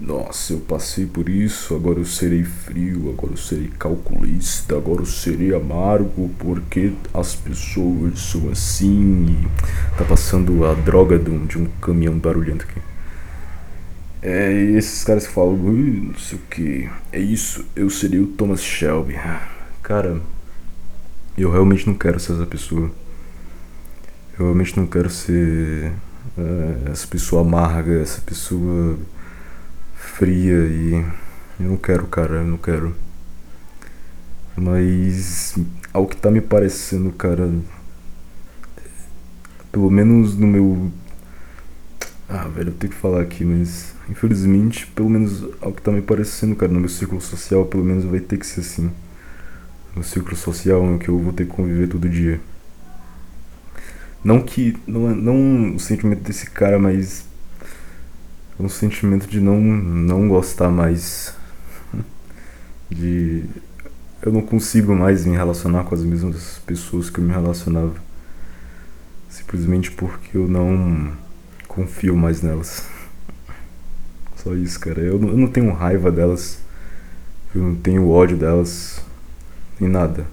[0.00, 5.06] Nossa, eu passei por isso, agora eu serei frio, agora eu serei calculista, agora eu
[5.06, 11.58] serei amargo porque as pessoas são assim e tá passando a droga de um, de
[11.58, 12.87] um caminhão barulhento aqui.
[14.20, 18.26] É, e esses caras que falam, não sei o que, é isso, eu seria o
[18.26, 19.14] Thomas Shelby.
[19.82, 20.20] Cara,
[21.36, 22.90] eu realmente não quero ser essa pessoa.
[24.38, 25.92] Eu realmente não quero ser
[26.36, 28.98] é, essa pessoa amarga, essa pessoa
[29.94, 30.92] fria e
[31.60, 32.94] eu não quero, cara, eu não quero.
[34.56, 35.56] Mas
[35.92, 37.48] ao que tá me parecendo, cara,
[39.70, 40.90] pelo menos no meu
[42.28, 46.02] ah, velho, eu tenho que falar aqui, mas infelizmente, pelo menos ao que tá me
[46.02, 48.90] parecendo, cara, no meu círculo social, pelo menos vai ter que ser assim
[49.94, 52.40] no ciclo social em que eu vou ter que conviver todo dia.
[54.24, 54.76] Não que.
[54.86, 57.26] Não, é, não o sentimento desse cara, mas.
[58.58, 61.32] É um sentimento de não, não gostar mais
[62.90, 63.44] De
[64.20, 67.94] eu não consigo mais me relacionar com as mesmas pessoas que eu me relacionava.
[69.28, 71.12] Simplesmente porque eu não
[71.68, 72.84] confio mais nelas.
[74.42, 75.00] Só isso, cara.
[75.00, 76.60] Eu eu não tenho raiva delas.
[77.54, 79.00] Eu não tenho ódio delas.
[79.80, 80.26] Nem nada.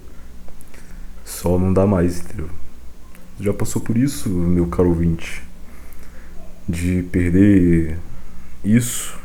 [1.23, 2.49] Só não dá mais, entendeu?
[3.39, 5.43] Já passou por isso, meu caro ouvinte?
[6.67, 7.97] De perder
[8.63, 9.17] isso,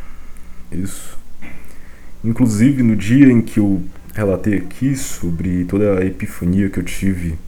[0.72, 1.18] isso.
[2.24, 3.82] Inclusive no dia em que eu
[4.14, 7.38] relatei aqui sobre toda a epifania que eu tive,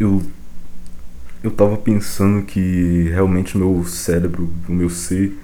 [0.00, 0.22] eu
[1.42, 5.36] eu tava pensando que realmente o meu cérebro, o meu ser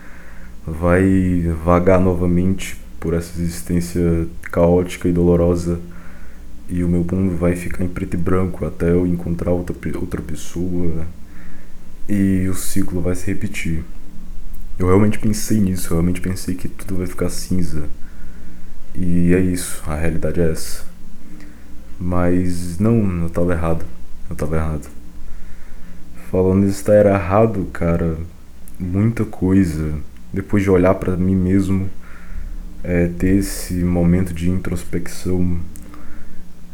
[0.67, 5.81] vai vagar novamente por essa existência caótica e dolorosa
[6.69, 10.21] e o meu mundo vai ficar em preto e branco até eu encontrar outra, outra
[10.23, 11.07] pessoa
[12.09, 13.85] e o ciclo vai se repetir.
[14.79, 17.85] Eu realmente pensei nisso, eu realmente pensei que tudo vai ficar cinza.
[18.95, 20.85] E é isso, a realidade é essa.
[21.99, 23.85] Mas não, eu tava errado.
[24.29, 24.89] Eu tava errado.
[26.31, 28.17] Falando de estar errado, cara,
[28.79, 29.95] muita coisa.
[30.33, 31.91] Depois de olhar para mim mesmo,
[32.83, 35.61] é, ter esse momento de introspecção,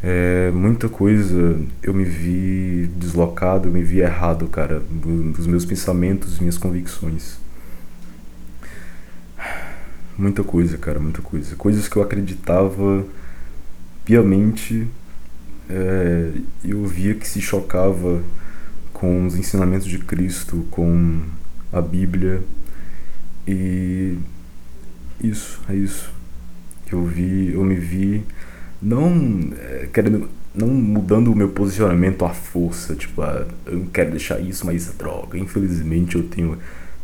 [0.02, 6.38] é, muita coisa eu me vi deslocado, eu me vi errado, cara, dos meus pensamentos,
[6.38, 7.38] minhas convicções.
[10.18, 11.56] Muita coisa, cara, muita coisa.
[11.56, 13.04] Coisas que eu acreditava
[14.04, 14.86] piamente,
[15.68, 16.30] é,
[16.64, 18.22] eu via que se chocava
[18.92, 21.20] com os ensinamentos de Cristo, com
[21.72, 22.42] a Bíblia.
[23.46, 24.18] E
[25.22, 26.12] isso, é isso.
[26.90, 28.24] Eu vi, eu me vi
[28.80, 34.10] não é, querendo não mudando o meu posicionamento à força, tipo, ah, eu não quero
[34.10, 36.58] deixar isso, mas droga, infelizmente eu tenho.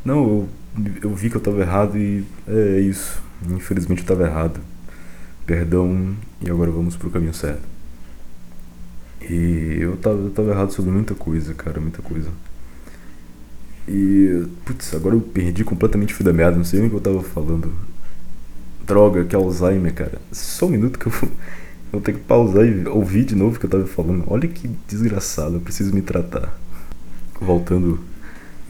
[0.05, 0.49] Não, eu
[1.03, 3.23] eu vi que eu estava errado e é isso.
[3.51, 4.61] Infelizmente eu estava errado.
[5.47, 7.63] Perdão e agora vamos pro caminho certo.
[9.21, 12.31] E eu tava, eu tava errado sobre muita coisa, cara, muita coisa.
[13.89, 16.97] E, putz, agora eu perdi completamente o fio da meada, não sei nem o que
[16.97, 17.73] eu tava falando.
[18.87, 20.21] Droga, que Alzheimer, cara.
[20.31, 21.37] Só um minuto que eu vou, eu
[21.93, 24.25] vou ter que pausar e ouvir de novo o que eu tava falando.
[24.27, 26.59] Olha que desgraçado, eu preciso me tratar.
[27.41, 27.99] Voltando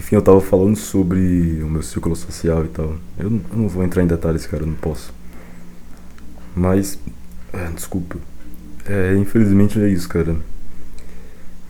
[0.03, 2.97] enfim, eu tava falando sobre o meu círculo social e tal.
[3.17, 5.15] Eu não, eu não vou entrar em detalhes, cara, eu não posso.
[6.57, 6.99] Mas.
[7.53, 8.17] É, desculpa.
[8.85, 10.37] É, infelizmente é isso, cara.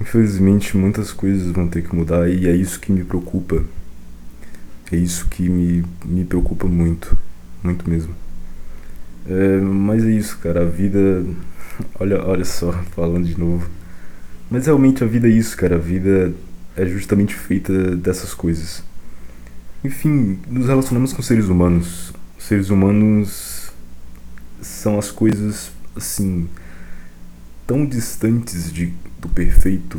[0.03, 3.64] Infelizmente muitas coisas vão ter que mudar e é isso que me preocupa.
[4.90, 7.16] É isso que me, me preocupa muito.
[7.62, 8.12] Muito mesmo.
[9.28, 10.62] É, mas é isso, cara.
[10.62, 11.24] A vida.
[11.98, 13.66] Olha, olha só, falando de novo.
[14.50, 15.76] Mas realmente a vida é isso, cara.
[15.76, 16.34] A vida
[16.76, 18.82] é justamente feita dessas coisas.
[19.84, 22.12] Enfim, nos relacionamos com seres humanos.
[22.38, 23.72] Seres humanos
[24.61, 26.48] são as coisas assim
[27.66, 28.92] tão distantes de,
[29.22, 29.98] do perfeito,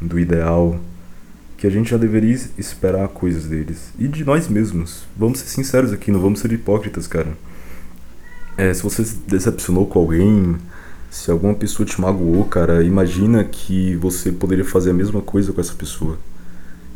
[0.00, 0.80] do ideal,
[1.56, 5.04] que a gente já deveria esperar coisas deles e de nós mesmos.
[5.16, 7.36] Vamos ser sinceros aqui, não vamos ser hipócritas, cara.
[8.56, 10.56] É, se você se decepcionou com alguém,
[11.10, 15.60] se alguma pessoa te magoou, cara, imagina que você poderia fazer a mesma coisa com
[15.60, 16.18] essa pessoa.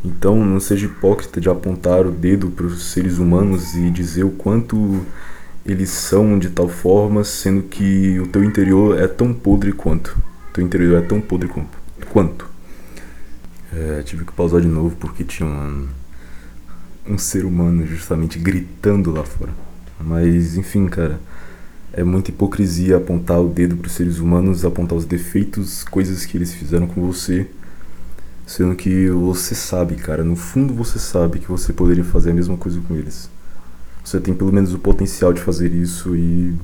[0.02, 4.30] Então não seja hipócrita de apontar o dedo para os seres humanos e dizer o
[4.30, 5.04] quanto
[5.64, 10.16] eles são de tal forma, sendo que o teu interior é tão podre quanto.
[10.52, 11.48] Teu interior é tão podre
[12.12, 12.48] quanto.
[13.72, 15.88] É, tive que pausar de novo porque tinha um,
[17.08, 19.52] um ser humano justamente gritando lá fora.
[20.00, 21.20] Mas enfim, cara.
[21.92, 26.36] É muita hipocrisia apontar o dedo para os seres humanos, apontar os defeitos, coisas que
[26.36, 27.48] eles fizeram com você,
[28.46, 32.56] sendo que você sabe, cara, no fundo você sabe que você poderia fazer a mesma
[32.56, 33.28] coisa com eles.
[34.04, 36.54] Você tem pelo menos o potencial de fazer isso e,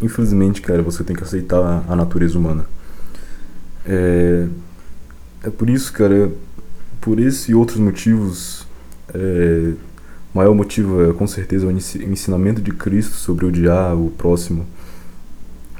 [0.00, 2.66] infelizmente, cara, você tem que aceitar a natureza humana.
[3.84, 4.46] É,
[5.44, 6.32] é por isso, cara,
[7.00, 8.66] por esse e outros motivos,
[9.12, 9.74] é,
[10.32, 14.66] o maior motivo é com certeza o ensinamento de Cristo sobre odiar o próximo.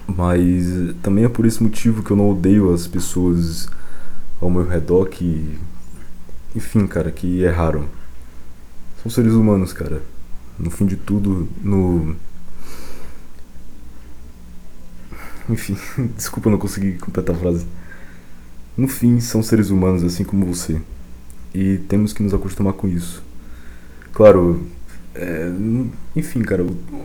[0.07, 0.67] Mas
[1.03, 3.69] também é por esse motivo que eu não odeio as pessoas
[4.41, 5.59] ao meu redor que.
[6.55, 7.87] Enfim, cara, que erraram.
[9.01, 10.03] São seres humanos, cara.
[10.59, 12.15] No fim de tudo, no.
[15.49, 15.77] Enfim,
[16.17, 17.67] desculpa não consegui completar a frase.
[18.77, 20.81] No fim, são seres humanos assim como você.
[21.55, 23.23] E temos que nos acostumar com isso.
[24.13, 24.67] Claro,
[25.15, 25.51] é,
[26.17, 26.65] enfim, cara,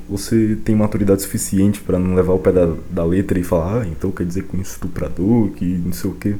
[0.09, 3.88] você tem maturidade suficiente para não levar o pé da, da letra e falar, ah,
[3.88, 6.36] então quer dizer com estuprador, que não sei o que.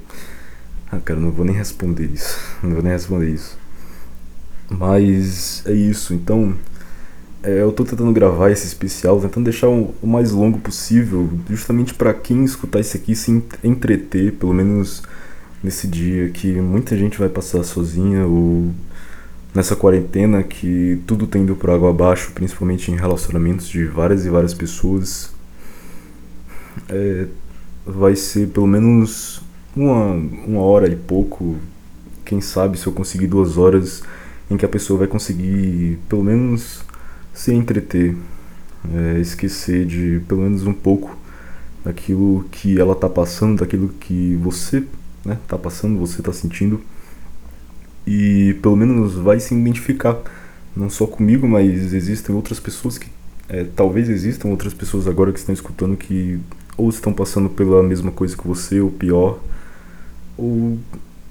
[0.90, 2.40] Ah, cara, não vou nem responder isso.
[2.64, 3.58] Não vou nem responder isso.
[4.70, 6.56] Mas é isso, então
[7.44, 11.94] é, eu tô tentando gravar esse especial, tentando deixar o, o mais longo possível, justamente
[11.94, 15.04] para quem escutar isso aqui se entreter, pelo menos
[15.64, 18.72] nesse dia que muita gente vai passar sozinha ou
[19.54, 24.30] nessa quarentena que tudo tem indo por água abaixo, principalmente em relacionamentos de várias e
[24.30, 25.32] várias pessoas.
[26.90, 27.26] É,
[27.86, 29.42] vai ser pelo menos
[29.76, 30.12] uma,
[30.46, 31.56] uma hora e pouco,
[32.26, 34.04] quem sabe se eu conseguir duas horas
[34.50, 36.84] em que a pessoa vai conseguir pelo menos
[37.38, 38.16] se entreter,
[38.92, 41.16] é, esquecer de pelo menos um pouco
[41.86, 44.84] daquilo que ela está passando, daquilo que você
[45.24, 46.82] né, tá passando, você está sentindo.
[48.08, 50.18] E pelo menos vai se identificar
[50.76, 53.08] não só comigo, mas existem outras pessoas que
[53.48, 56.40] é, talvez existam outras pessoas agora que estão escutando que
[56.76, 59.40] ou estão passando pela mesma coisa que você ou pior
[60.36, 60.80] ou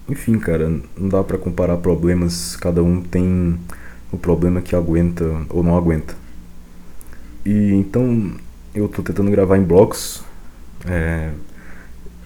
[0.08, 3.58] enfim, cara, não dá para comparar problemas, cada um tem
[4.12, 6.14] o problema que aguenta ou não aguenta.
[7.44, 8.32] E então
[8.74, 10.22] eu tô tentando gravar em blocos.
[10.86, 11.30] É,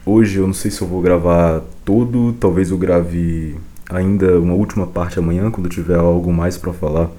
[0.04, 3.56] hoje eu não sei se eu vou gravar todo, talvez eu grave
[3.88, 7.10] ainda uma última parte amanhã quando eu tiver algo mais para falar.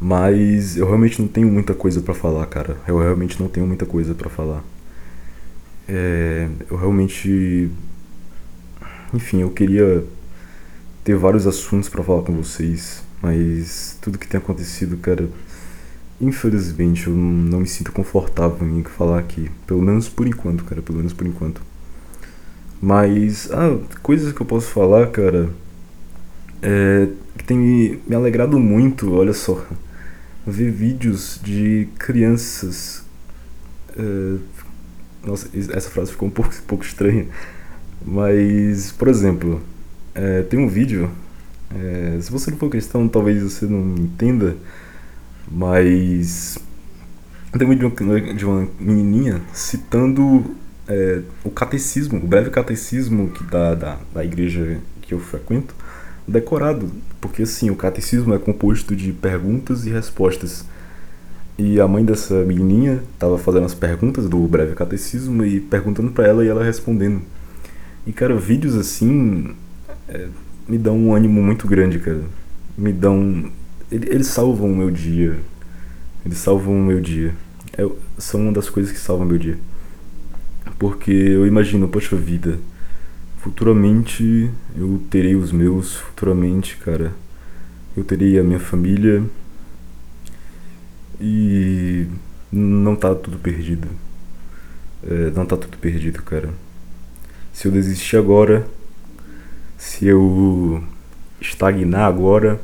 [0.00, 2.76] Mas eu realmente não tenho muita coisa para falar, cara.
[2.86, 4.62] Eu realmente não tenho muita coisa para falar.
[5.88, 7.70] É, eu realmente
[9.12, 10.04] enfim, eu queria
[11.02, 15.28] ter vários assuntos para falar com vocês, mas tudo que tem acontecido, cara,
[16.20, 20.98] infelizmente eu não me sinto confortável em falar aqui, pelo menos por enquanto, cara, pelo
[20.98, 21.60] menos por enquanto.
[22.80, 25.50] Mas, ah, coisas que eu posso falar, cara,
[26.62, 29.64] é, que tem me, alegrado muito, olha só,
[30.46, 33.04] ver vídeos de crianças.
[33.96, 34.36] É,
[35.26, 37.26] nossa, essa frase ficou um pouco, um pouco estranha
[38.04, 39.60] mas, por exemplo,
[40.14, 41.10] é, tem um vídeo.
[41.74, 44.56] É, se você não for cristão, talvez você não entenda,
[45.50, 46.58] mas
[47.56, 47.92] tem um vídeo
[48.34, 50.54] de uma menininha citando
[50.86, 55.74] é, o catecismo, o breve catecismo que da, da, da igreja que eu frequento,
[56.26, 56.90] decorado,
[57.20, 60.64] porque assim, o catecismo é composto de perguntas e respostas.
[61.56, 66.26] E a mãe dessa menininha estava fazendo as perguntas do breve catecismo e perguntando para
[66.26, 67.22] ela e ela respondendo.
[68.06, 69.56] E, cara, vídeos assim
[70.08, 70.28] é,
[70.68, 72.22] me dão um ânimo muito grande, cara.
[72.76, 73.50] Me dão.
[73.90, 75.38] Eles salvam o meu dia.
[76.24, 77.34] Eles salvam o meu dia.
[77.76, 77.88] É,
[78.18, 79.58] são uma das coisas que salvam o meu dia.
[80.78, 82.58] Porque eu imagino, poxa vida,
[83.38, 87.12] futuramente eu terei os meus, futuramente, cara,
[87.96, 89.24] eu terei a minha família
[91.20, 92.06] e
[92.52, 93.88] não tá tudo perdido.
[95.02, 96.52] É, não tá tudo perdido, cara
[97.58, 98.64] se eu desistir agora,
[99.78, 100.82] se eu
[101.40, 102.60] estagnar agora,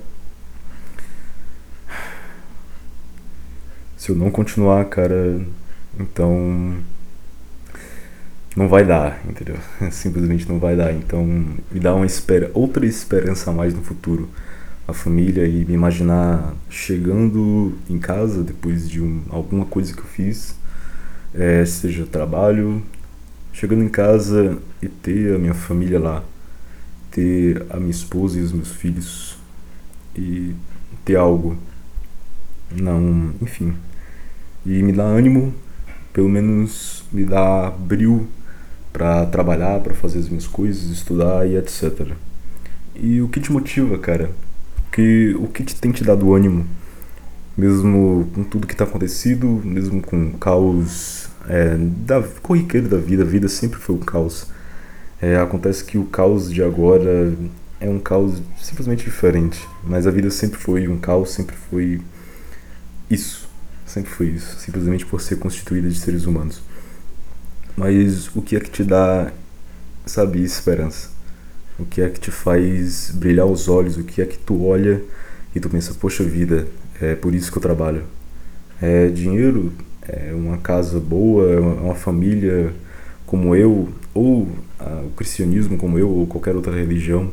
[3.97, 5.41] se eu não continuar, cara,
[5.99, 6.77] então
[8.57, 9.57] não vai dar, entendeu?
[9.91, 10.93] Simplesmente não vai dar.
[10.93, 14.29] Então me dá uma espera, outra esperança a mais no futuro.
[14.87, 20.05] A família e me imaginar chegando em casa depois de um, alguma coisa que eu
[20.05, 20.55] fiz,
[21.33, 22.83] é, seja trabalho,
[23.53, 26.23] chegando em casa e ter a minha família lá,
[27.15, 29.39] ter a minha esposa e os meus filhos
[30.17, 30.53] e
[31.05, 31.57] ter algo.
[32.71, 33.73] Não, enfim.
[34.67, 35.55] E me dá ânimo,
[36.13, 38.27] pelo menos me dá brilho
[38.93, 42.13] para trabalhar, para fazer as minhas coisas, estudar e etc.
[42.97, 44.31] E o que te motiva, cara?
[44.91, 46.67] Que, o que te tem te dado ânimo?
[47.57, 53.23] Mesmo com tudo que está acontecido, mesmo com o caos é, da corriqueiro da vida,
[53.23, 54.49] a vida sempre foi um caos.
[55.25, 57.33] É, acontece que o caos de agora
[57.81, 62.03] é um caos simplesmente diferente, mas a vida sempre foi um caos, sempre foi
[63.09, 63.49] isso,
[63.87, 66.61] sempre foi isso, simplesmente por ser constituída de seres humanos.
[67.75, 69.33] Mas o que é que te dá,
[70.05, 71.09] sabe, esperança?
[71.79, 73.97] O que é que te faz brilhar os olhos?
[73.97, 75.03] O que é que tu olha
[75.55, 76.69] e tu pensa, poxa vida,
[77.01, 78.05] é por isso que eu trabalho?
[78.79, 79.73] É dinheiro?
[80.07, 82.73] é uma casa boa, é uma família
[83.27, 84.49] como eu, ou
[85.07, 87.33] o cristianismo como eu, ou qualquer outra religião,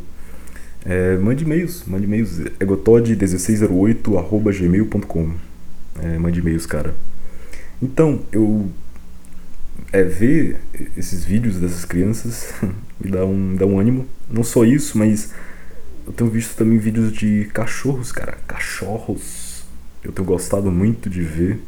[0.85, 5.33] é, mande e-mails, mande e-mails, egotod1608 gmail.com
[5.99, 6.95] é, mande e-mails, cara.
[7.81, 8.69] Então, eu
[9.91, 10.59] é, ver
[10.95, 12.53] esses vídeos dessas crianças
[12.99, 14.07] me dá um, dá um ânimo.
[14.29, 15.33] Não só isso, mas
[16.05, 18.37] eu tenho visto também vídeos de cachorros, cara.
[18.47, 19.63] Cachorros.
[20.03, 21.59] Eu tenho gostado muito de ver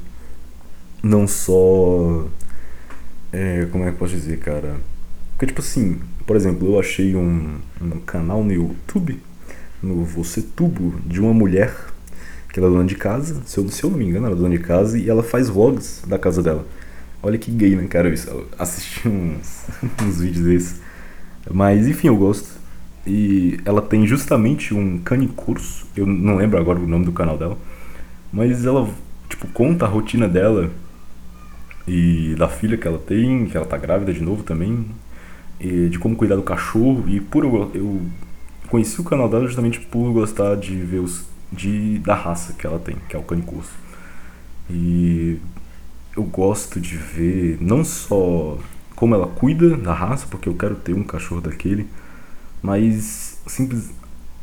[1.04, 2.28] não só.
[3.32, 4.76] É, como é que eu posso dizer, cara?
[5.44, 9.20] Porque, tipo assim, por exemplo, eu achei um, um canal no YouTube,
[9.82, 11.76] no Você Tubo, de uma mulher
[12.52, 14.40] que ela é dona de casa, se eu, se eu não me engano, ela é
[14.40, 16.66] dona de casa e ela faz vlogs da casa dela.
[17.22, 18.08] Olha que gay, né, cara?
[18.08, 19.66] Eu assisti uns,
[20.02, 20.82] uns vídeos desses.
[21.52, 22.48] Mas, enfim, eu gosto.
[23.06, 27.58] E ela tem justamente um canicurso, eu não lembro agora o nome do canal dela,
[28.32, 28.90] mas ela,
[29.28, 30.72] tipo, conta a rotina dela
[31.86, 34.86] e da filha que ela tem, que ela tá grávida de novo também,
[35.90, 37.04] de como cuidar do cachorro.
[37.08, 38.02] E por eu, eu
[38.70, 42.80] conheci o canal dela justamente por gostar de ver os de da raça que ela
[42.80, 43.72] tem, que é o canicurso.
[44.70, 45.38] E
[46.16, 48.58] eu gosto de ver não só
[48.96, 51.88] como ela cuida da raça, porque eu quero ter um cachorro daquele,
[52.62, 53.92] mas simples,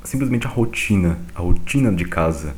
[0.04, 2.54] simplesmente a rotina, a rotina de casa,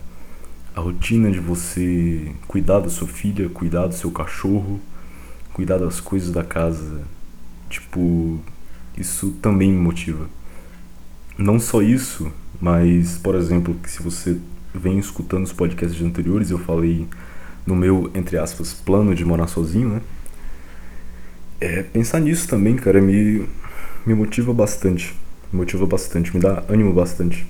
[0.75, 4.81] a rotina de você cuidar da sua filha, cuidar do seu cachorro,
[5.53, 7.03] cuidar das coisas da casa.
[7.69, 8.41] Tipo,
[8.97, 10.29] isso também me motiva.
[11.39, 14.39] Não só isso, mas, por exemplo, que se você
[14.75, 17.07] vem escutando os podcasts anteriores, eu falei
[17.67, 20.01] no meu, entre aspas, plano de morar sozinho, né?
[21.61, 23.47] É, pensar nisso também, cara, me,
[24.05, 25.15] me motiva bastante.
[25.53, 27.47] Me motiva bastante, me dá ânimo bastante.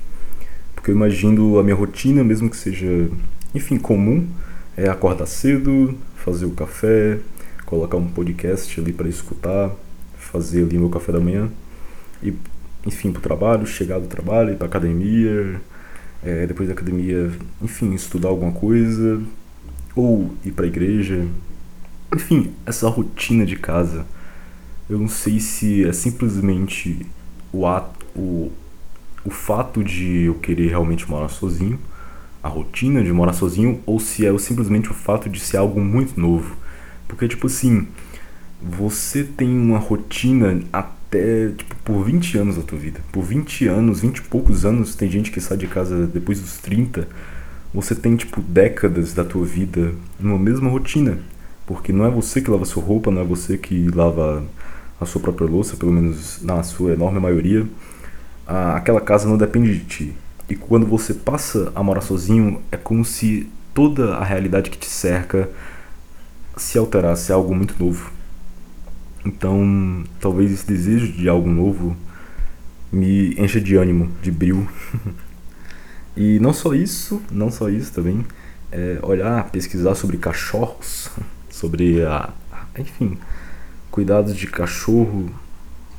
[0.74, 3.08] Porque eu imagino a minha rotina, mesmo que seja,
[3.54, 4.28] enfim, comum,
[4.76, 7.18] é acordar cedo, fazer o café,
[7.64, 9.70] colocar um podcast ali para escutar,
[10.32, 11.50] fazer ali meu café da manhã
[12.22, 12.32] e,
[12.86, 15.60] enfim, pro trabalho, chegar do trabalho, ir pra academia,
[16.22, 17.30] é, depois da academia,
[17.60, 19.20] enfim, estudar alguma coisa,
[19.94, 21.26] ou ir para a igreja.
[22.14, 24.06] Enfim, essa rotina de casa,
[24.88, 27.06] eu não sei se é simplesmente
[27.52, 28.50] o, ato, o,
[29.24, 31.78] o fato de eu querer realmente morar sozinho,
[32.42, 36.20] a rotina de morar sozinho, ou se é simplesmente o fato de ser algo muito
[36.20, 36.56] novo.
[37.06, 37.86] Porque, tipo assim,
[38.64, 43.00] você tem uma rotina até tipo, por 20 anos da tua vida.
[43.10, 46.58] Por 20 anos, 20 e poucos anos, tem gente que sai de casa depois dos
[46.58, 47.08] 30.
[47.74, 51.18] Você tem tipo décadas da tua vida numa mesma rotina.
[51.66, 54.44] Porque não é você que lava sua roupa, não é você que lava
[55.00, 57.66] a sua própria louça, pelo menos na sua enorme maioria.
[58.46, 60.16] Aquela casa não depende de ti.
[60.48, 64.86] E quando você passa a morar sozinho, é como se toda a realidade que te
[64.86, 65.48] cerca
[66.56, 68.12] se alterasse, é algo muito novo.
[69.24, 71.96] Então, talvez esse desejo de algo novo
[72.90, 74.68] me encha de ânimo, de brilho.
[76.16, 78.24] e não só isso, não só isso também,
[78.70, 81.10] é olhar, pesquisar sobre cachorros,
[81.48, 82.30] sobre a,
[82.78, 83.16] enfim,
[83.90, 85.30] cuidados de cachorro.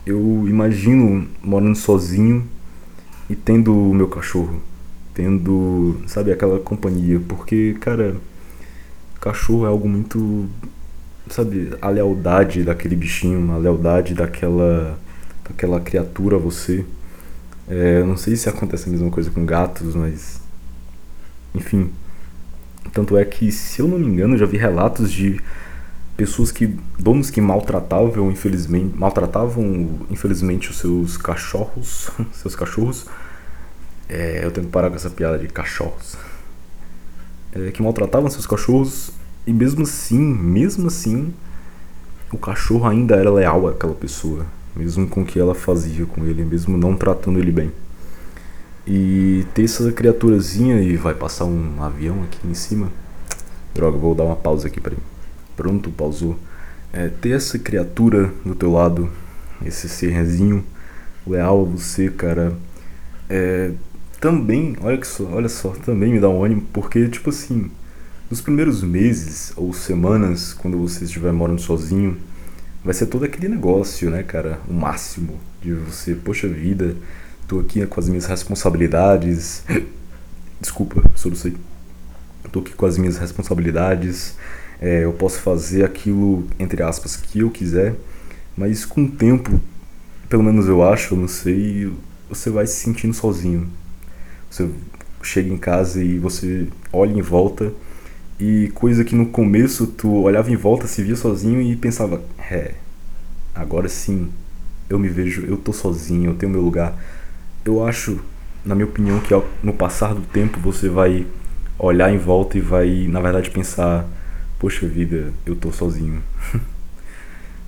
[0.06, 2.46] Eu imagino morando sozinho
[3.30, 4.62] e tendo o meu cachorro,
[5.14, 8.18] tendo, sabe, aquela companhia, porque, cara,
[9.22, 10.50] cachorro é algo muito
[11.30, 14.98] sabe, a lealdade daquele bichinho, a lealdade daquela,
[15.48, 16.86] daquela criatura a você.
[17.68, 20.42] É, não sei se acontece a mesma coisa com gatos, mas.
[21.56, 21.92] Enfim.
[22.92, 25.40] Tanto é que, se eu não me engano, já vi relatos de
[26.18, 26.76] pessoas que.
[27.00, 28.98] donos que maltratavam, infelizmente.
[28.98, 32.10] maltratavam, infelizmente, os seus cachorros.
[32.34, 33.08] seus cachorros.
[34.10, 36.18] É, eu tenho que parar com essa piada de cachorros.
[37.54, 39.12] É, que maltratavam seus cachorros
[39.46, 41.34] e mesmo assim, mesmo assim,
[42.32, 46.44] o cachorro ainda era leal àquela pessoa, mesmo com o que ela fazia com ele,
[46.44, 47.72] mesmo não tratando ele bem.
[48.86, 52.90] E ter essa criaturazinha e vai passar um avião aqui em cima.
[53.74, 54.94] Droga, vou dar uma pausa aqui para
[55.56, 56.38] Pronto, pausou.
[56.92, 59.10] É, ter essa criatura do teu lado,
[59.66, 60.64] esse serzinho
[61.26, 62.54] leal a você, cara,
[63.30, 63.72] é,
[64.20, 67.70] também, olha, que só, olha só, também me dá um ânimo, porque, tipo assim,
[68.34, 72.18] nos primeiros meses ou semanas, quando você estiver morando sozinho,
[72.84, 74.60] vai ser todo aquele negócio, né, cara?
[74.68, 76.96] O máximo de você, poxa vida,
[77.48, 79.64] tô aqui com as minhas responsabilidades.
[80.60, 81.56] Desculpa, solucei.
[82.52, 84.36] Tô aqui com as minhas responsabilidades.
[84.82, 87.94] É, eu posso fazer aquilo, entre aspas, que eu quiser,
[88.58, 89.62] mas com o tempo,
[90.28, 91.94] pelo menos eu acho, eu não sei,
[92.28, 93.70] você vai se sentindo sozinho.
[94.50, 94.68] Você
[95.22, 97.72] chega em casa e você olha em volta
[98.40, 102.74] e coisa que no começo tu olhava em volta, se via sozinho e pensava, é,
[103.54, 104.30] agora sim,
[104.90, 106.96] eu me vejo, eu tô sozinho, eu tenho meu lugar.
[107.64, 108.20] Eu acho,
[108.66, 111.26] na minha opinião, que no passar do tempo você vai
[111.78, 114.06] olhar em volta e vai, na verdade, pensar,
[114.60, 116.22] poxa vida, eu tô sozinho.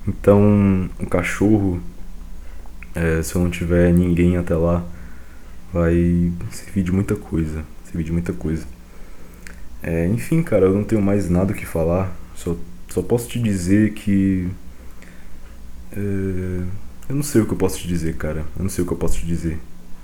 [0.07, 0.41] então,
[0.99, 1.79] um cachorro,
[2.93, 4.83] é, se eu não tiver ninguém até lá,
[5.73, 8.65] vai servir de muita coisa, servir de muita coisa.
[9.87, 12.11] É, enfim, cara, eu não tenho mais nada que falar.
[12.35, 12.55] Só,
[12.89, 14.49] só posso te dizer que.
[15.91, 16.63] É,
[17.07, 18.43] eu não sei o que eu posso te dizer, cara.
[18.57, 19.59] Eu não sei o que eu posso te dizer.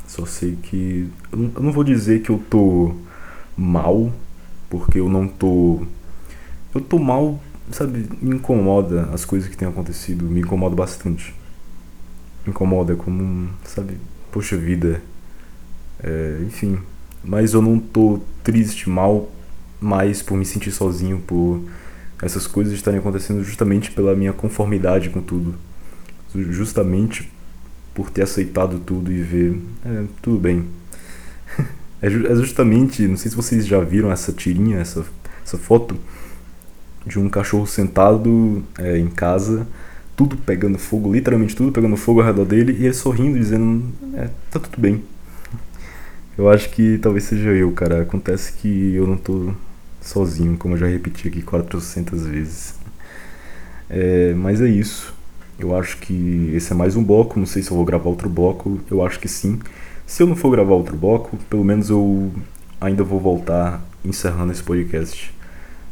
[0.07, 1.09] Só sei que.
[1.31, 2.93] Eu não, eu não vou dizer que eu tô
[3.57, 4.13] mal,
[4.69, 5.81] porque eu não tô.
[6.75, 8.07] Eu tô mal, sabe?
[8.21, 11.33] Me incomoda as coisas que têm acontecido, me incomoda bastante.
[12.45, 13.97] Me incomoda como, sabe?
[14.31, 15.01] Poxa vida.
[16.03, 16.77] É, enfim.
[17.23, 19.29] Mas eu não tô triste, mal,
[19.81, 21.59] mais por me sentir sozinho, por
[22.21, 25.55] essas coisas estarem acontecendo justamente pela minha conformidade com tudo.
[26.33, 27.29] Justamente
[27.93, 30.65] por ter aceitado tudo e ver, é, tudo bem.
[32.01, 35.03] é, é justamente, não sei se vocês já viram essa tirinha, essa,
[35.43, 35.97] essa foto
[37.05, 39.67] de um cachorro sentado é, em casa,
[40.15, 44.29] tudo pegando fogo, literalmente tudo pegando fogo ao redor dele, e ele sorrindo, dizendo: É,
[44.51, 45.03] tá tudo bem.
[46.37, 48.03] Eu acho que talvez seja eu, cara.
[48.03, 49.53] Acontece que eu não tô
[50.01, 52.75] sozinho, como eu já repeti aqui 400 vezes.
[53.89, 55.13] É, mas é isso.
[55.59, 57.39] Eu acho que esse é mais um bloco.
[57.39, 58.79] Não sei se eu vou gravar outro bloco.
[58.89, 59.59] Eu acho que sim.
[60.07, 62.31] Se eu não for gravar outro bloco, pelo menos eu
[62.79, 65.31] ainda vou voltar encerrando esse podcast.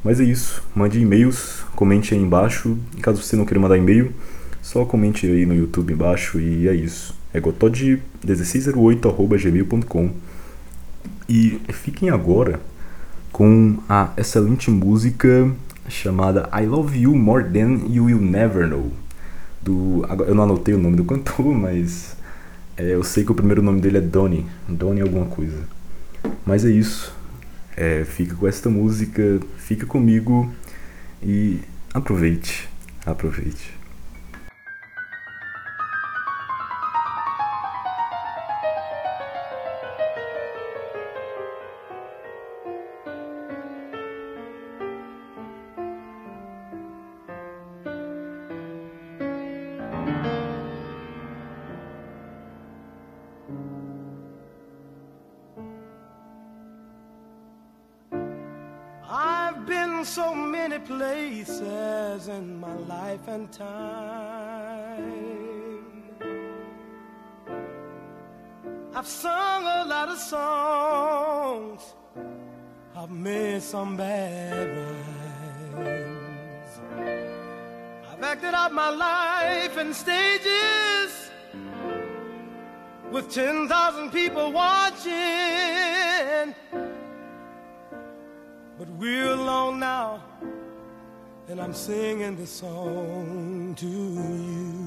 [0.03, 0.64] Mas é isso.
[0.74, 2.78] Mande e-mails, comente aí embaixo.
[3.01, 4.14] Caso você não queira mandar e-mail,
[4.62, 7.16] só comente aí no YouTube embaixo e é isso.
[7.34, 10.12] É gotod1608.gmail.com
[11.28, 12.60] E fiquem agora
[13.32, 15.51] com a excelente música
[15.88, 18.91] chamada I Love You More Than You Will Never Know.
[19.61, 22.15] Do, eu não anotei o nome do cantor, mas
[22.77, 25.57] é, eu sei que o primeiro nome dele é Donnie, Donnie alguma coisa.
[26.45, 27.13] Mas é isso.
[27.75, 30.51] É, fica com esta música, fica comigo
[31.23, 31.59] e
[31.93, 32.67] aproveite,
[33.05, 33.78] aproveite.
[63.30, 64.89] And time.
[68.95, 71.93] I've sung a lot of songs,
[72.95, 74.67] I've made some bad
[75.77, 76.71] rhymes.
[78.11, 81.30] I've acted out my life in stages
[83.11, 85.13] with 10,000 people watching.
[88.77, 90.23] But we're alone now,
[91.50, 94.86] and I'm singing this song to you.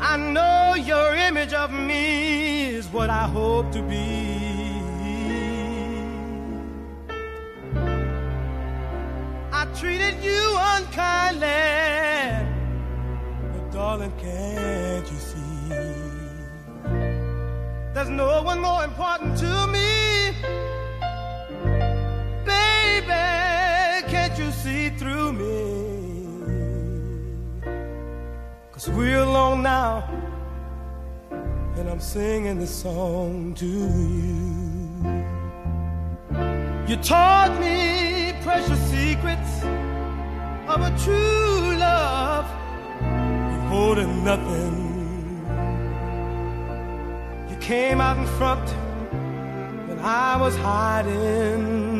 [0.00, 4.80] I know your image of me is what I hope to be.
[9.52, 11.46] I treated you unkindly,
[13.52, 15.68] but darling, can't you see?
[17.92, 20.01] There's no one more important to me.
[24.62, 25.54] See through me.
[28.72, 30.08] Cause we're alone now,
[31.76, 34.42] and I'm singing this song to you.
[36.88, 39.52] You taught me precious secrets
[40.72, 42.46] of a true love,
[43.50, 44.76] You're holding nothing.
[47.50, 48.68] You came out in front
[49.88, 51.91] when I was hiding.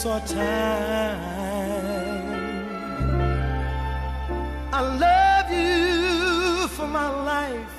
[0.00, 1.18] Space or time.
[4.72, 7.76] I love you for my life.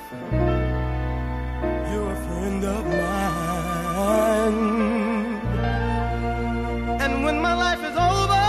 [1.90, 4.60] You're a friend of mine.
[7.02, 8.46] And when my life is over,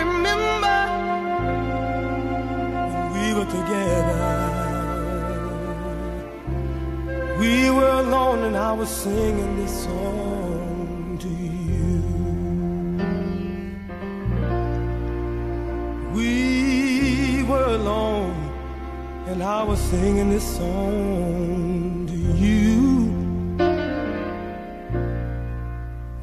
[0.00, 0.80] remember
[2.92, 4.42] when we were together.
[7.38, 10.43] We were alone and I was singing this song
[19.34, 23.10] and I was singing this song to you.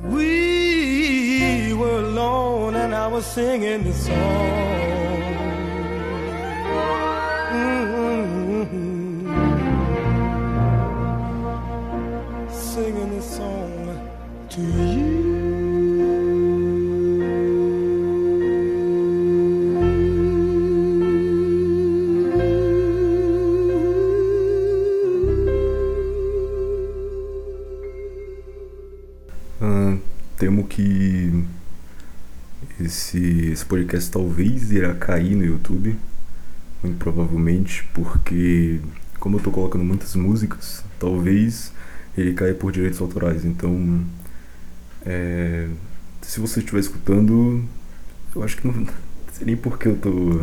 [0.09, 4.80] We were alone and I was singing this song.
[30.81, 31.43] Que
[32.79, 35.95] esse, esse podcast talvez irá cair no YouTube,
[36.83, 38.79] muito provavelmente, porque
[39.19, 41.71] como eu tô colocando muitas músicas, talvez
[42.17, 43.45] ele caia por direitos autorais.
[43.45, 44.03] Então,
[45.05, 45.67] é,
[46.21, 47.63] se você estiver escutando,
[48.35, 48.87] eu acho que não, não
[49.31, 50.41] sei nem por que eu tô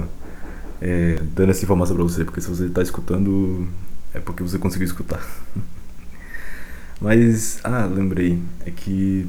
[0.80, 3.68] é, dando essa informação pra você, porque se você tá escutando,
[4.14, 5.26] é porque você conseguiu escutar.
[7.00, 9.28] Mas, ah, lembrei, é que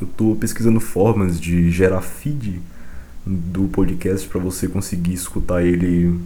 [0.00, 2.60] eu tô pesquisando formas de gerar feed
[3.26, 6.18] do podcast para você conseguir escutar ele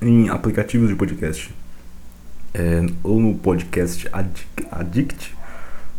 [0.00, 1.54] em aplicativos de podcast.
[2.54, 5.36] É, ou no podcast Addict, Addict,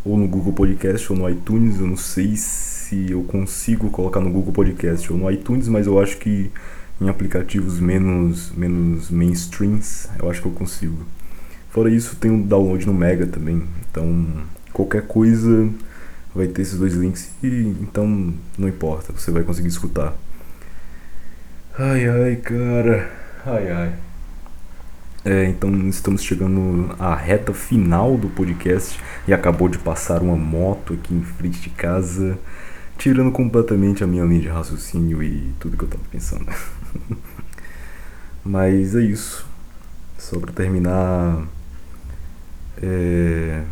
[0.04, 1.78] ou no Google Podcast, ou no iTunes.
[1.78, 6.00] Eu não sei se eu consigo colocar no Google Podcast ou no iTunes, mas eu
[6.00, 6.50] acho que
[7.00, 10.96] em aplicativos menos, menos mainstreams, eu acho que eu consigo.
[11.70, 13.62] Fora isso, tem um download no Mega também.
[13.90, 14.26] Então,
[14.72, 15.68] qualquer coisa
[16.36, 20.14] vai ter esses dois links e então não importa, você vai conseguir escutar.
[21.78, 23.10] Ai ai, cara.
[23.44, 23.92] Ai ai.
[25.24, 30.94] É, então estamos chegando à reta final do podcast e acabou de passar uma moto
[30.94, 32.38] aqui em frente de casa,
[32.96, 36.46] tirando completamente a minha linha de raciocínio e tudo que eu tava pensando.
[38.44, 39.44] Mas é isso.
[40.16, 41.44] Só pra terminar.
[42.80, 43.62] É...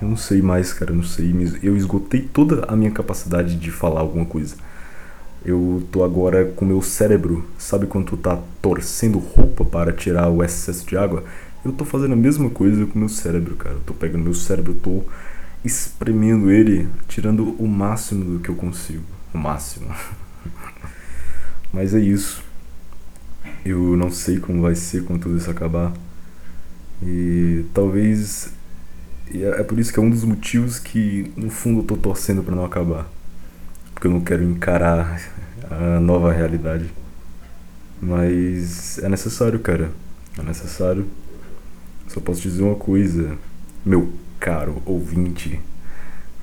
[0.00, 1.32] Eu não sei mais, cara, eu não sei.
[1.62, 4.56] Eu esgotei toda a minha capacidade de falar alguma coisa.
[5.44, 10.42] Eu tô agora com meu cérebro, sabe quando tu tá torcendo roupa para tirar o
[10.42, 11.22] excesso de água?
[11.62, 13.74] Eu tô fazendo a mesma coisa com meu cérebro, cara.
[13.74, 15.04] Eu tô pegando meu cérebro, tô
[15.64, 19.04] espremendo ele, tirando o máximo do que eu consigo.
[19.34, 19.94] O máximo.
[21.72, 22.42] Mas é isso.
[23.64, 25.92] Eu não sei como vai ser quando tudo isso acabar.
[27.02, 28.53] E talvez.
[29.32, 31.96] E É é por isso que é um dos motivos que, no fundo, eu tô
[31.96, 33.06] torcendo pra não acabar.
[33.92, 35.20] Porque eu não quero encarar
[35.70, 36.90] a nova realidade.
[38.00, 39.90] Mas é necessário, cara.
[40.38, 41.06] É necessário.
[42.08, 43.36] Só posso dizer uma coisa,
[43.84, 45.60] meu caro ouvinte.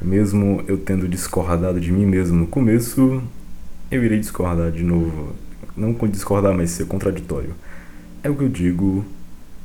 [0.02, 3.22] Mesmo eu tendo discordado de mim mesmo no começo,
[3.92, 5.36] eu irei discordar de novo.
[5.78, 7.54] Não discordar, mas ser contraditório.
[8.24, 9.06] É o que eu digo,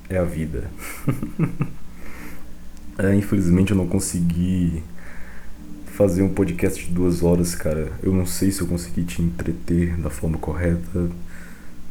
[0.08, 0.70] é a vida.
[2.98, 4.82] é, infelizmente eu não consegui
[5.86, 7.92] fazer um podcast de duas horas, cara.
[8.02, 11.08] Eu não sei se eu consegui te entreter da forma correta,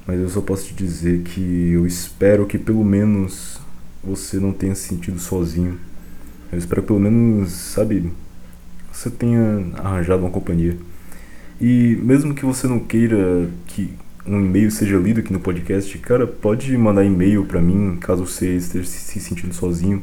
[0.05, 3.59] mas eu só posso te dizer que eu espero que pelo menos
[4.03, 5.79] você não tenha se sentido sozinho.
[6.51, 8.11] Eu espero que pelo menos, sabe,
[8.91, 10.77] você tenha arranjado uma companhia.
[11.59, 13.91] E mesmo que você não queira que
[14.25, 18.55] um e-mail seja lido aqui no podcast, cara, pode mandar e-mail pra mim caso você
[18.55, 20.01] esteja se sentindo sozinho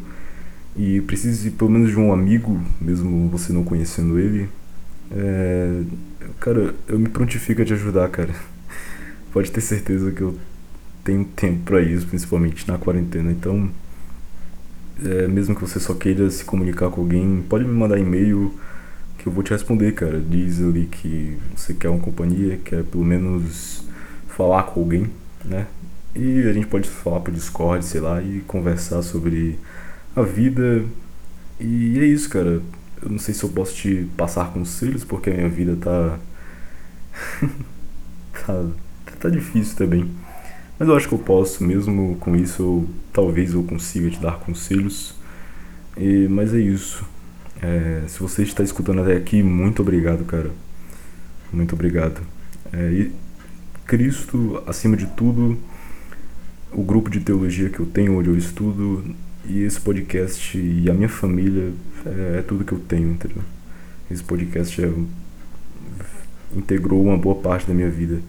[0.77, 4.49] e precise pelo menos de um amigo, mesmo você não conhecendo ele.
[5.11, 5.83] É,
[6.41, 8.35] cara, eu me prontifico a te ajudar, cara.
[9.33, 10.37] Pode ter certeza que eu
[11.05, 13.31] tenho tempo para isso, principalmente na quarentena.
[13.31, 13.69] Então,
[15.05, 18.55] é, mesmo que você só queira se comunicar com alguém, pode me mandar e-mail
[19.19, 20.21] que eu vou te responder, cara.
[20.21, 23.85] Diz ali que você quer uma companhia, quer pelo menos
[24.29, 25.11] falar com alguém,
[25.45, 25.67] né?
[26.15, 29.59] E a gente pode falar por Discord, sei lá, e conversar sobre
[30.15, 30.85] a vida.
[31.61, 32.63] E é isso, cara.
[33.03, 36.19] Eu não sei se eu posso te passar conselhos, porque a minha vida tá.
[38.47, 38.67] tá,
[39.21, 40.11] tá difícil também.
[40.79, 44.39] Mas eu acho que eu posso, mesmo com isso, eu, talvez eu consiga te dar
[44.39, 45.15] conselhos.
[45.97, 47.05] E, mas é isso.
[47.61, 50.51] É, se você está escutando até aqui, muito obrigado, cara.
[51.53, 52.21] Muito obrigado.
[52.73, 53.13] É, e
[53.87, 55.59] Cristo, acima de tudo,
[56.73, 59.05] o grupo de teologia que eu tenho, onde eu estudo,
[59.45, 61.73] e esse podcast e a minha família
[62.07, 63.43] é, é tudo que eu tenho, entendeu?
[64.11, 64.93] Esse podcast é,
[66.55, 68.21] integrou uma boa parte da minha vida.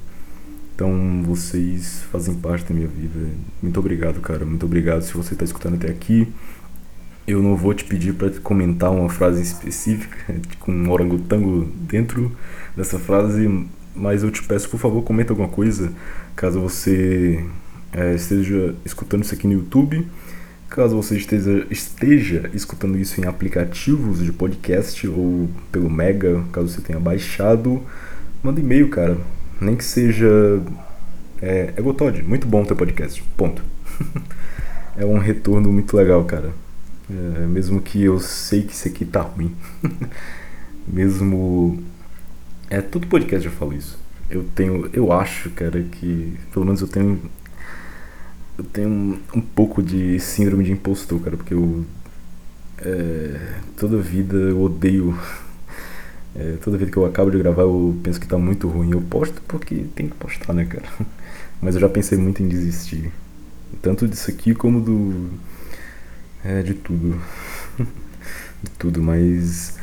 [0.75, 3.29] Então vocês fazem parte da minha vida.
[3.61, 4.45] Muito obrigado, cara.
[4.45, 6.27] Muito obrigado se você está escutando até aqui.
[7.27, 12.35] Eu não vou te pedir para comentar uma frase específica com um orangotango dentro
[12.75, 15.93] dessa frase, mas eu te peço, por favor, comenta alguma coisa
[16.35, 17.45] caso você
[17.91, 20.07] é, esteja escutando isso aqui no YouTube.
[20.73, 26.81] Caso você esteja, esteja escutando isso em aplicativos de podcast ou pelo Mega, caso você
[26.81, 27.79] tenha baixado,
[28.41, 29.15] manda e-mail, cara.
[29.61, 30.27] Nem que seja.
[31.39, 33.21] É, Egotod, muito bom teu podcast.
[33.37, 33.61] Ponto.
[34.97, 36.51] é um retorno muito legal, cara.
[37.07, 39.55] É, mesmo que eu sei que isso aqui tá ruim.
[40.87, 41.83] mesmo.
[42.67, 43.99] É, todo podcast eu falo isso.
[44.27, 44.89] Eu tenho.
[44.91, 46.35] Eu acho, cara, que.
[46.51, 47.21] Pelo menos eu tenho
[48.57, 51.85] eu tenho um, um, pouco de síndrome de impostor, cara, porque eu.
[52.79, 55.17] É, toda vida eu odeio.
[56.35, 58.89] É, toda vida que eu acabo de gravar eu penso que tá muito ruim.
[58.91, 60.87] Eu posto porque tem que postar, né, cara?
[61.61, 63.11] Mas eu já pensei muito em desistir.
[63.83, 65.29] Tanto disso aqui como do.
[66.43, 67.21] É, de tudo.
[68.63, 69.77] de tudo, mas.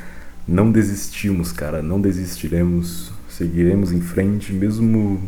[0.48, 1.84] Não desistimos, cara.
[1.84, 3.12] Não desistiremos.
[3.28, 5.22] Seguiremos em frente, mesmo.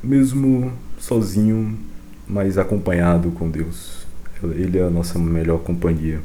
[0.00, 1.76] Mesmo sozinho
[2.26, 4.06] mas acompanhado com Deus.
[4.42, 6.20] Ele é a nossa melhor companhia.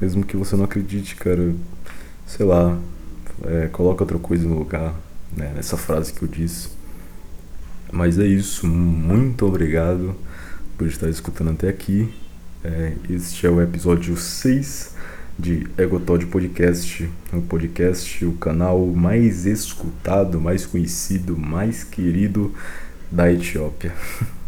[0.00, 1.54] Mesmo que você não acredite, cara,
[2.26, 2.78] sei lá,
[3.44, 4.94] é, coloca outra coisa no lugar,
[5.36, 6.68] né, nessa frase que eu disse.
[7.92, 10.14] Mas é isso, muito obrigado
[10.78, 12.12] por estar escutando até aqui.
[12.62, 14.94] É, este é o episódio 6
[15.38, 22.54] de Egotod Podcast, o podcast, o canal mais escutado, mais conhecido, mais querido
[23.10, 23.92] da Etiópia.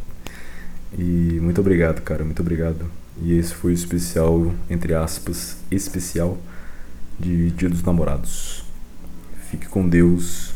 [0.99, 2.85] E muito obrigado, cara, muito obrigado.
[3.23, 6.39] E esse foi o especial, entre aspas, especial
[7.19, 8.65] de Dia dos Namorados.
[9.51, 10.53] Fique com Deus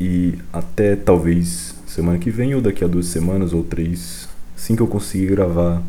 [0.00, 4.82] e até talvez semana que vem ou daqui a duas semanas ou três, assim que
[4.82, 5.82] eu conseguir gravar,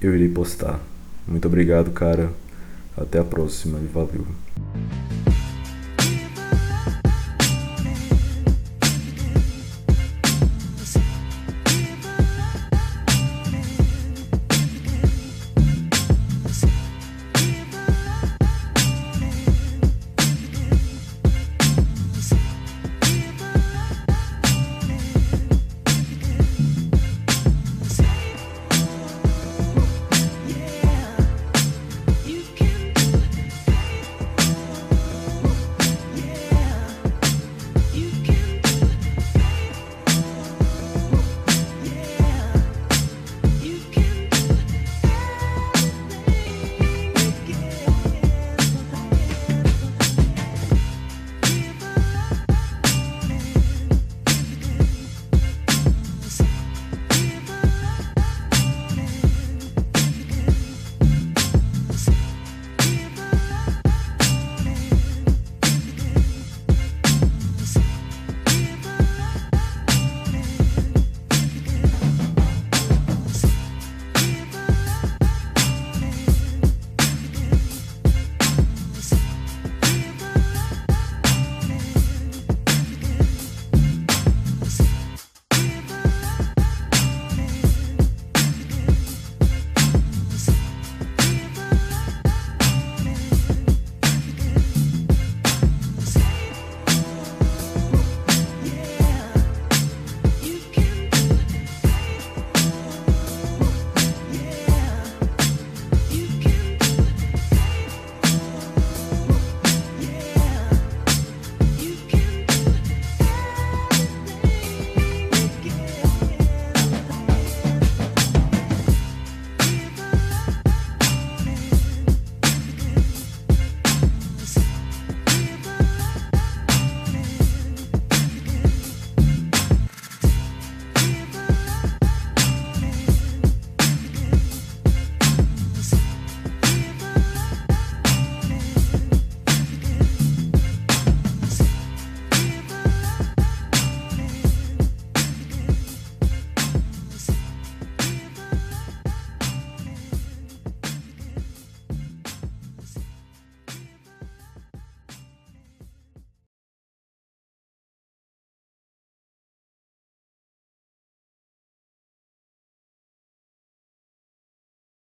[0.00, 0.80] eu irei postar.
[1.26, 2.30] Muito obrigado, cara.
[2.96, 4.26] Até a próxima e valeu.